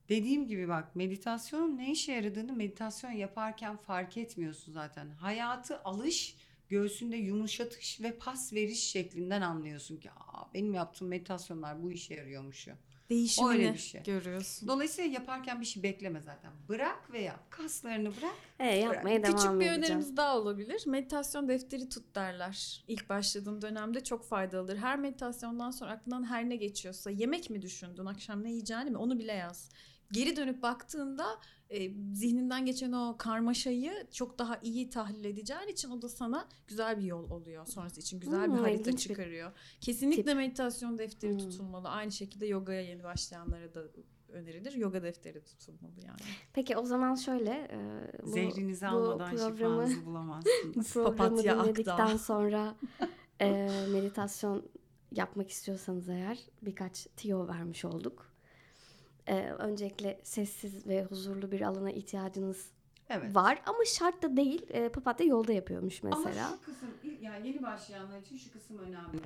Dediğim 0.09 0.47
gibi 0.47 0.67
bak 0.67 0.95
meditasyonun 0.95 1.77
ne 1.77 1.91
işe 1.91 2.11
yaradığını 2.11 2.53
meditasyon 2.53 3.11
yaparken 3.11 3.77
fark 3.77 4.17
etmiyorsun 4.17 4.71
zaten. 4.73 5.09
Hayatı 5.09 5.79
alış, 5.83 6.35
göğsünde 6.77 7.15
yumuşatış 7.17 8.01
ve 8.01 8.11
pas 8.17 8.53
veriş 8.53 8.83
şeklinden 8.83 9.41
anlıyorsun 9.41 9.97
ki 9.97 10.11
Aa, 10.11 10.53
benim 10.53 10.73
yaptığım 10.73 11.07
meditasyonlar 11.07 11.83
bu 11.83 11.91
işe 11.91 12.13
yarıyormuş. 12.13 12.67
ya. 12.67 12.77
Değişimini 13.09 13.51
Öyle 13.51 13.73
bir 13.73 13.77
şey. 13.77 14.03
görüyorsun. 14.03 14.67
Dolayısıyla 14.67 15.11
yaparken 15.11 15.61
bir 15.61 15.65
şey 15.65 15.83
bekleme 15.83 16.21
zaten. 16.21 16.51
Bırak 16.69 17.11
ve 17.11 17.21
yap. 17.21 17.39
Kaslarını 17.51 18.11
bırak. 18.17 18.35
E, 18.59 18.75
yapmaya 18.75 19.23
devam 19.23 19.35
Küçük 19.35 19.51
bir 19.51 19.55
edeceğim. 19.55 19.77
önerimiz 19.83 20.17
daha 20.17 20.37
olabilir. 20.37 20.83
Meditasyon 20.87 21.47
defteri 21.47 21.89
tut 21.89 22.15
derler. 22.15 22.83
İlk 22.87 23.09
başladığın 23.09 23.61
dönemde 23.61 24.03
çok 24.03 24.25
faydalıdır. 24.25 24.77
Her 24.77 24.99
meditasyondan 24.99 25.71
sonra 25.71 25.91
aklından 25.91 26.23
her 26.29 26.49
ne 26.49 26.55
geçiyorsa 26.55 27.11
yemek 27.11 27.49
mi 27.49 27.61
düşündün, 27.61 28.05
akşam 28.05 28.43
ne 28.43 28.49
yiyeceğini 28.49 28.89
mi 28.89 28.97
onu 28.97 29.19
bile 29.19 29.33
yaz. 29.33 29.69
Geri 30.13 30.35
dönüp 30.35 30.61
baktığında 30.61 31.25
e, 31.69 31.91
zihninden 32.13 32.65
geçen 32.65 32.91
o 32.91 33.15
karmaşayı 33.17 33.93
çok 34.11 34.39
daha 34.39 34.57
iyi 34.63 34.89
tahlil 34.89 35.25
edeceğin 35.25 35.67
için 35.67 35.89
o 35.89 36.01
da 36.01 36.09
sana 36.09 36.47
güzel 36.67 36.97
bir 36.97 37.03
yol 37.03 37.29
oluyor 37.29 37.65
sonrası 37.65 37.99
için. 37.99 38.19
Güzel 38.19 38.43
bir 38.43 38.47
Hmm, 38.47 38.63
harita 38.63 38.79
ilginç 38.89 38.95
bir 39.09 39.13
çıkarıyor. 39.15 39.51
Kesinlikle 39.81 40.23
tip. 40.23 40.35
meditasyon 40.35 40.97
defteri 40.97 41.31
Hmm. 41.33 41.39
tutulmalı. 41.49 41.89
Aynı 41.89 42.11
şekilde 42.11 42.45
yogaya 42.45 42.81
yeni 42.81 43.03
başlayanlara 43.03 43.73
da 43.73 43.81
önerilir. 44.29 44.73
Yoga 44.73 45.03
defteri 45.03 45.43
tutulmalı 45.43 45.93
yani. 46.05 46.19
Peki 46.53 46.77
o 46.77 46.85
zaman 46.85 47.15
şöyle. 47.15 47.51
e, 47.51 47.77
bu, 48.23 48.27
Zehrinizi 48.29 48.85
bu 48.85 48.89
almadan 48.89 49.35
programı- 49.35 49.57
şifanızı 49.57 50.05
bulamazsınız. 50.05 50.93
programı 50.93 51.17
Papatya 51.17 51.63
dinledikten 51.63 52.17
sonra 52.17 52.75
e, 53.41 53.69
meditasyon 53.91 54.65
yapmak 55.11 55.49
istiyorsanız 55.49 56.09
eğer 56.09 56.39
birkaç 56.61 57.07
tiyo 57.17 57.47
vermiş 57.47 57.85
olduk. 57.85 58.32
E, 59.27 59.35
öncelikle 59.49 60.19
sessiz 60.23 60.87
ve 60.87 61.03
huzurlu 61.03 61.51
bir 61.51 61.61
alana 61.61 61.91
ihtiyacınız 61.91 62.71
Evet. 63.09 63.35
var 63.35 63.61
ama 63.65 63.85
şart 63.85 64.23
da 64.23 64.37
değil. 64.37 64.65
E, 64.69 64.89
papatya 64.89 65.25
yolda 65.27 65.53
yapıyormuş 65.53 66.03
mesela. 66.03 66.47
Ama 66.47 66.57
şu 66.57 66.61
kısım 66.65 66.89
yani 67.21 67.47
yeni 67.47 67.63
başlayanlar 67.63 68.19
için 68.21 68.37
şu 68.37 68.51
kısım 68.51 68.77
önemli. 68.77 69.21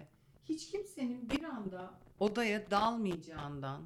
Hiç 0.45 0.71
kimsenin 0.71 1.29
bir 1.29 1.43
anda 1.43 1.91
odaya 2.19 2.71
dalmayacağından 2.71 3.81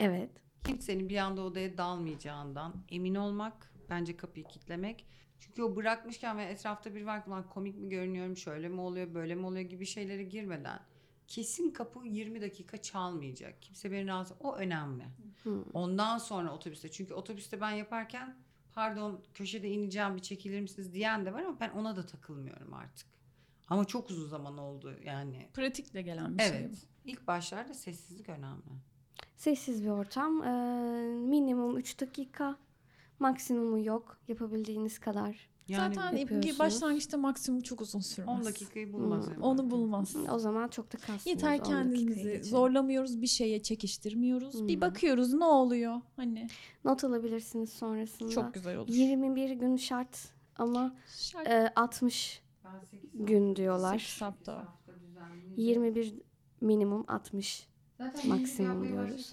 Evet. 0.00 0.30
kimsenin 0.66 1.08
bir 1.08 1.16
anda 1.16 1.42
odaya 1.42 1.78
dalmayacağından 1.78 2.74
emin 2.90 3.14
olmak 3.14 3.72
bence 3.90 4.16
kapıyı 4.16 4.44
kilitlemek. 4.44 5.06
Çünkü 5.40 5.62
o 5.62 5.76
bırakmışken 5.76 6.38
ve 6.38 6.44
etrafta 6.44 6.94
bir 6.94 7.04
var 7.04 7.24
komik 7.50 7.78
mi 7.78 7.88
görünüyorum 7.88 8.36
şöyle 8.36 8.68
mi 8.68 8.80
oluyor 8.80 9.14
böyle 9.14 9.34
mi 9.34 9.46
oluyor 9.46 9.64
gibi 9.64 9.86
şeylere 9.86 10.22
girmeden 10.22 10.80
kesin 11.30 11.70
kapı 11.70 12.06
20 12.06 12.40
dakika 12.40 12.82
çalmayacak. 12.82 13.62
Kimse 13.62 13.92
beni 13.92 14.06
rahatsız 14.06 14.36
o 14.40 14.56
önemli. 14.56 15.04
Hmm. 15.42 15.62
Ondan 15.72 16.18
sonra 16.18 16.54
otobüste 16.54 16.90
çünkü 16.90 17.14
otobüste 17.14 17.60
ben 17.60 17.70
yaparken 17.70 18.36
pardon 18.72 19.24
köşede 19.34 19.68
ineceğim 19.70 20.16
bir 20.16 20.22
çekilir 20.22 20.60
misiniz 20.60 20.92
diyen 20.92 21.26
de 21.26 21.32
var 21.32 21.42
ama 21.42 21.60
ben 21.60 21.70
ona 21.70 21.96
da 21.96 22.06
takılmıyorum 22.06 22.74
artık. 22.74 23.08
Ama 23.68 23.84
çok 23.84 24.10
uzun 24.10 24.28
zaman 24.28 24.58
oldu 24.58 24.94
yani. 25.04 25.48
Pratikle 25.54 26.02
gelen 26.02 26.38
bir 26.38 26.42
şey 26.42 26.50
Evet. 26.50 26.86
İlk 27.04 27.26
başlarda 27.26 27.74
sessizlik 27.74 28.28
önemli. 28.28 28.62
Sessiz 29.36 29.84
bir 29.84 29.88
ortam. 29.88 30.42
e, 30.42 30.50
minimum 31.16 31.76
3 31.76 32.00
dakika. 32.00 32.58
Maksimumu 33.18 33.84
yok. 33.84 34.18
Yapabildiğiniz 34.28 34.98
kadar. 34.98 35.48
Yani 35.70 35.94
Zaten 35.94 36.16
yapıyorsunuz. 36.16 36.54
bir 36.54 36.58
başlangıçta 36.58 37.16
maksimum 37.18 37.60
çok 37.60 37.80
uzun 37.80 38.00
sürmez. 38.00 38.38
10 38.40 38.44
dakikayı 38.44 38.92
bulmaz. 38.92 39.26
Hmm. 39.26 39.32
yani. 39.32 39.44
Onu 39.44 39.70
bulmaz. 39.70 40.16
O 40.32 40.38
zaman 40.38 40.68
çok 40.68 40.92
da 40.92 40.96
kasmıyoruz. 40.98 41.26
Yeter 41.26 41.52
10 41.52 41.58
dakikayı 41.58 41.82
kendimizi 41.82 42.44
zorlamıyoruz, 42.44 43.22
bir 43.22 43.26
şeye 43.26 43.62
çekiştirmiyoruz. 43.62 44.68
Bir 44.68 44.74
Hmm. 44.74 44.80
bakıyoruz 44.80 45.32
ne 45.32 45.44
oluyor 45.44 46.00
hani. 46.16 46.48
Not 46.84 47.04
alabilirsiniz 47.04 47.70
sonrasında. 47.72 48.30
Çok 48.30 48.54
güzel 48.54 48.76
olur. 48.76 48.88
21 48.88 49.50
gün 49.50 49.76
şart 49.76 50.28
ama 50.56 50.96
Şart. 51.16 51.48
e, 51.48 51.72
60 51.76 52.42
Ben 52.64 52.80
sekiz 52.90 53.10
gün 53.26 53.56
diyorlar. 53.56 53.98
Sekiz 53.98 54.22
hafta. 54.22 54.56
hafta 54.58 54.92
düzenli. 55.00 55.62
21 55.62 56.14
minimum 56.60 57.04
60. 57.08 57.66
Zaten 57.98 58.28
maksimum 58.28 58.88
diyoruz. 58.88 59.32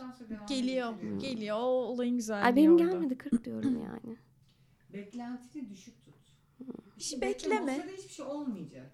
Geliyor, 0.50 0.94
geliyor. 1.20 1.58
O 1.58 1.62
olayın 1.62 2.16
güzelliği 2.18 2.46
Ay 2.46 2.56
benim 2.56 2.74
orada. 2.74 2.84
gelmedi 2.84 3.18
40 3.18 3.46
diyorum 3.46 3.82
yani. 3.84 4.18
Beklentini 4.94 5.70
düşük 5.70 6.07
Hiç 6.98 7.10
Çünkü 7.10 7.22
bekleme. 7.22 7.72
O 7.72 7.76
sırada 7.76 7.92
hiçbir 7.98 8.14
şey 8.14 8.26
olmayacak. 8.26 8.92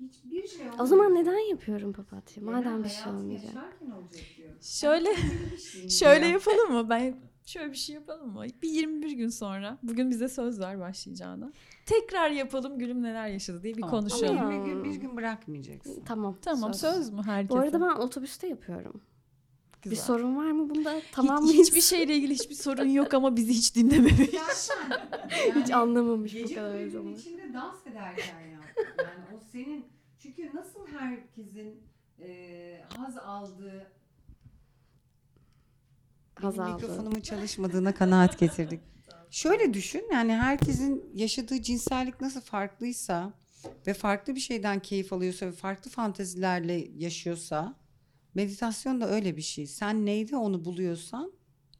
Hiçbir 0.00 0.48
şey 0.48 0.58
olmayacak. 0.60 0.80
O 0.82 0.86
zaman 0.86 1.14
neden 1.14 1.50
yapıyorum 1.50 1.92
papatya? 1.92 2.42
Madem 2.42 2.84
bir 2.84 2.88
şey 2.88 3.12
olmayacak. 3.12 3.44
yaşarken 3.54 3.90
olacak 3.90 4.22
diyor. 4.36 4.50
Şöyle 4.60 5.14
Şöyle 5.90 6.26
yapalım 6.26 6.72
mı? 6.72 6.90
Ben 6.90 7.16
şöyle 7.46 7.72
bir 7.72 7.76
şey 7.76 7.94
yapalım 7.94 8.32
mı? 8.32 8.44
Bir 8.62 8.68
21 8.68 9.10
gün 9.10 9.28
sonra 9.28 9.78
bugün 9.82 10.10
bize 10.10 10.28
söz 10.28 10.60
ver 10.60 10.80
başlayacağına. 10.80 11.52
Tekrar 11.86 12.30
yapalım 12.30 12.78
gülüm 12.78 13.02
neler 13.02 13.28
yaşadı 13.28 13.62
diye 13.62 13.76
bir 13.76 13.80
Tamam. 13.82 13.98
konuşalım. 14.00 14.38
Ama- 14.38 14.48
Ama 14.54 14.64
bir 14.66 14.70
gün, 14.70 14.84
bir 14.84 14.94
gün 14.94 15.16
bırakmayacaksın. 15.16 16.04
Tamam. 16.04 16.38
Tamam 16.42 16.74
söz, 16.74 17.10
mü 17.10 17.22
herkese? 17.22 17.54
Bu 17.54 17.62
arada 17.62 17.80
ben 17.80 18.00
otobüste 18.00 18.46
yapıyorum. 18.46 19.00
Güzel. 19.82 19.96
Bir 19.98 20.02
sorun 20.02 20.36
var 20.36 20.50
mı 20.50 20.70
bunda? 20.70 20.92
Hiç- 20.94 21.04
Tamam 21.12 21.44
mıyız? 21.44 21.58
hiçbir 21.66 21.80
şeyle 21.80 22.16
ilgili 22.16 22.34
hiçbir 22.34 22.54
sorun 22.54 22.84
yok 23.00 23.14
ama 23.14 23.36
bizi 23.36 23.52
hiç 23.52 23.74
dinlememiş. 23.76 24.30
Zaten 25.46 25.60
Hiç 25.62 25.70
yani 25.70 25.82
anlamamış 25.82 26.34
bu 26.34 26.38
gece 26.38 26.54
kadar 26.54 26.86
zaman. 26.88 27.12
içinde 27.14 27.52
dans 27.54 27.86
ederken 27.86 28.40
yap. 28.50 28.64
Yani 28.98 29.24
o 29.36 29.40
senin 29.52 29.86
çünkü 30.18 30.50
nasıl 30.56 30.86
herkesin 30.86 31.80
e, 32.20 32.84
haz 32.96 33.16
aldığı 33.18 33.86
Haz 36.34 36.58
Benim 36.58 36.64
aldı. 36.66 36.82
mikrofonumun 36.82 37.20
çalışmadığına 37.20 37.94
kanaat 37.94 38.38
getirdik. 38.38 38.80
Şöyle 39.30 39.74
düşün 39.74 40.04
yani 40.12 40.32
herkesin 40.34 41.10
yaşadığı 41.14 41.62
cinsellik 41.62 42.20
nasıl 42.20 42.40
farklıysa 42.40 43.32
ve 43.86 43.94
farklı 43.94 44.34
bir 44.34 44.40
şeyden 44.40 44.80
keyif 44.80 45.12
alıyorsa 45.12 45.46
ve 45.46 45.52
farklı 45.52 45.90
fantezilerle 45.90 46.72
yaşıyorsa 46.96 47.74
meditasyon 48.34 49.00
da 49.00 49.10
öyle 49.10 49.36
bir 49.36 49.42
şey. 49.42 49.66
Sen 49.66 50.06
neyde 50.06 50.36
onu 50.36 50.64
buluyorsan 50.64 51.32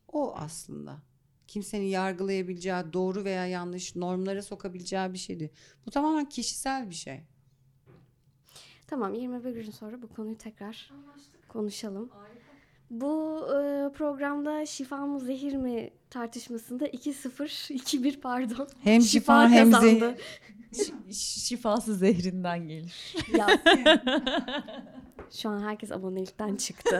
o 0.08 0.34
aslında. 0.36 1.02
Kimsenin 1.50 1.86
yargılayabileceği 1.86 2.92
doğru 2.92 3.24
veya 3.24 3.46
yanlış 3.46 3.96
normlara 3.96 4.42
sokabileceği 4.42 5.12
bir 5.12 5.18
şey 5.18 5.40
değil. 5.40 5.50
Bu 5.86 5.90
tamamen 5.90 6.28
kişisel 6.28 6.90
bir 6.90 6.94
şey. 6.94 7.20
Tamam 8.86 9.14
21 9.14 9.54
gün 9.54 9.70
sonra 9.70 10.02
bu 10.02 10.08
konuyu 10.08 10.38
tekrar 10.38 10.90
konuşalım. 11.48 12.10
Bu 12.90 13.44
e, 13.46 13.92
programda 13.92 14.66
şifa 14.66 15.06
mı 15.06 15.20
zehir 15.20 15.56
mi 15.56 15.90
tartışmasında 16.10 16.88
2-0, 16.88 17.74
2-1 17.74 18.20
pardon. 18.20 18.68
Hem 18.82 19.02
şifa 19.02 19.48
hem 19.48 19.72
kazandı. 19.72 20.16
zehir. 20.72 20.92
Şifası 21.12 21.94
zehrinden 21.94 22.68
gelir. 22.68 23.14
Ya. 23.38 23.46
Şu 25.30 25.48
an 25.48 25.62
herkes 25.62 25.92
abonelikten 25.92 26.56
çıktı. 26.56 26.98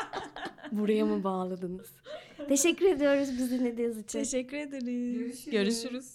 Buraya 0.72 1.06
mı 1.06 1.24
bağladınız? 1.24 1.86
Teşekkür 2.48 2.86
ediyoruz 2.86 3.28
bizi 3.38 3.58
dinlediğiniz 3.60 3.98
için. 3.98 4.18
Teşekkür 4.18 4.56
ederiz. 4.56 5.18
Görüşürüz. 5.18 5.50
Görüşürüz. 5.52 6.14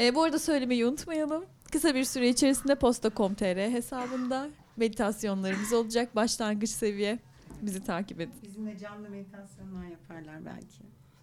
E, 0.00 0.14
bu 0.14 0.22
arada 0.22 0.38
söylemeyi 0.38 0.86
unutmayalım. 0.86 1.44
Kısa 1.72 1.94
bir 1.94 2.04
süre 2.04 2.28
içerisinde 2.28 2.74
posta.com.tr 2.74 3.56
hesabında 3.70 4.48
meditasyonlarımız 4.76 5.72
olacak. 5.72 6.16
Başlangıç 6.16 6.70
seviye. 6.70 7.18
Bizi 7.62 7.84
takip 7.84 8.20
edin. 8.20 8.34
Bizimle 8.42 8.78
canlı 8.78 9.08
meditasyonlar 9.10 9.84
yaparlar 9.86 10.44
belki. 10.46 10.82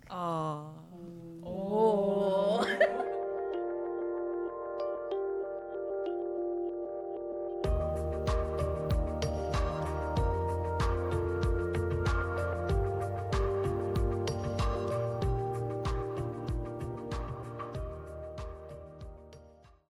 Aa. 0.09 0.63
Oo. 1.45 2.65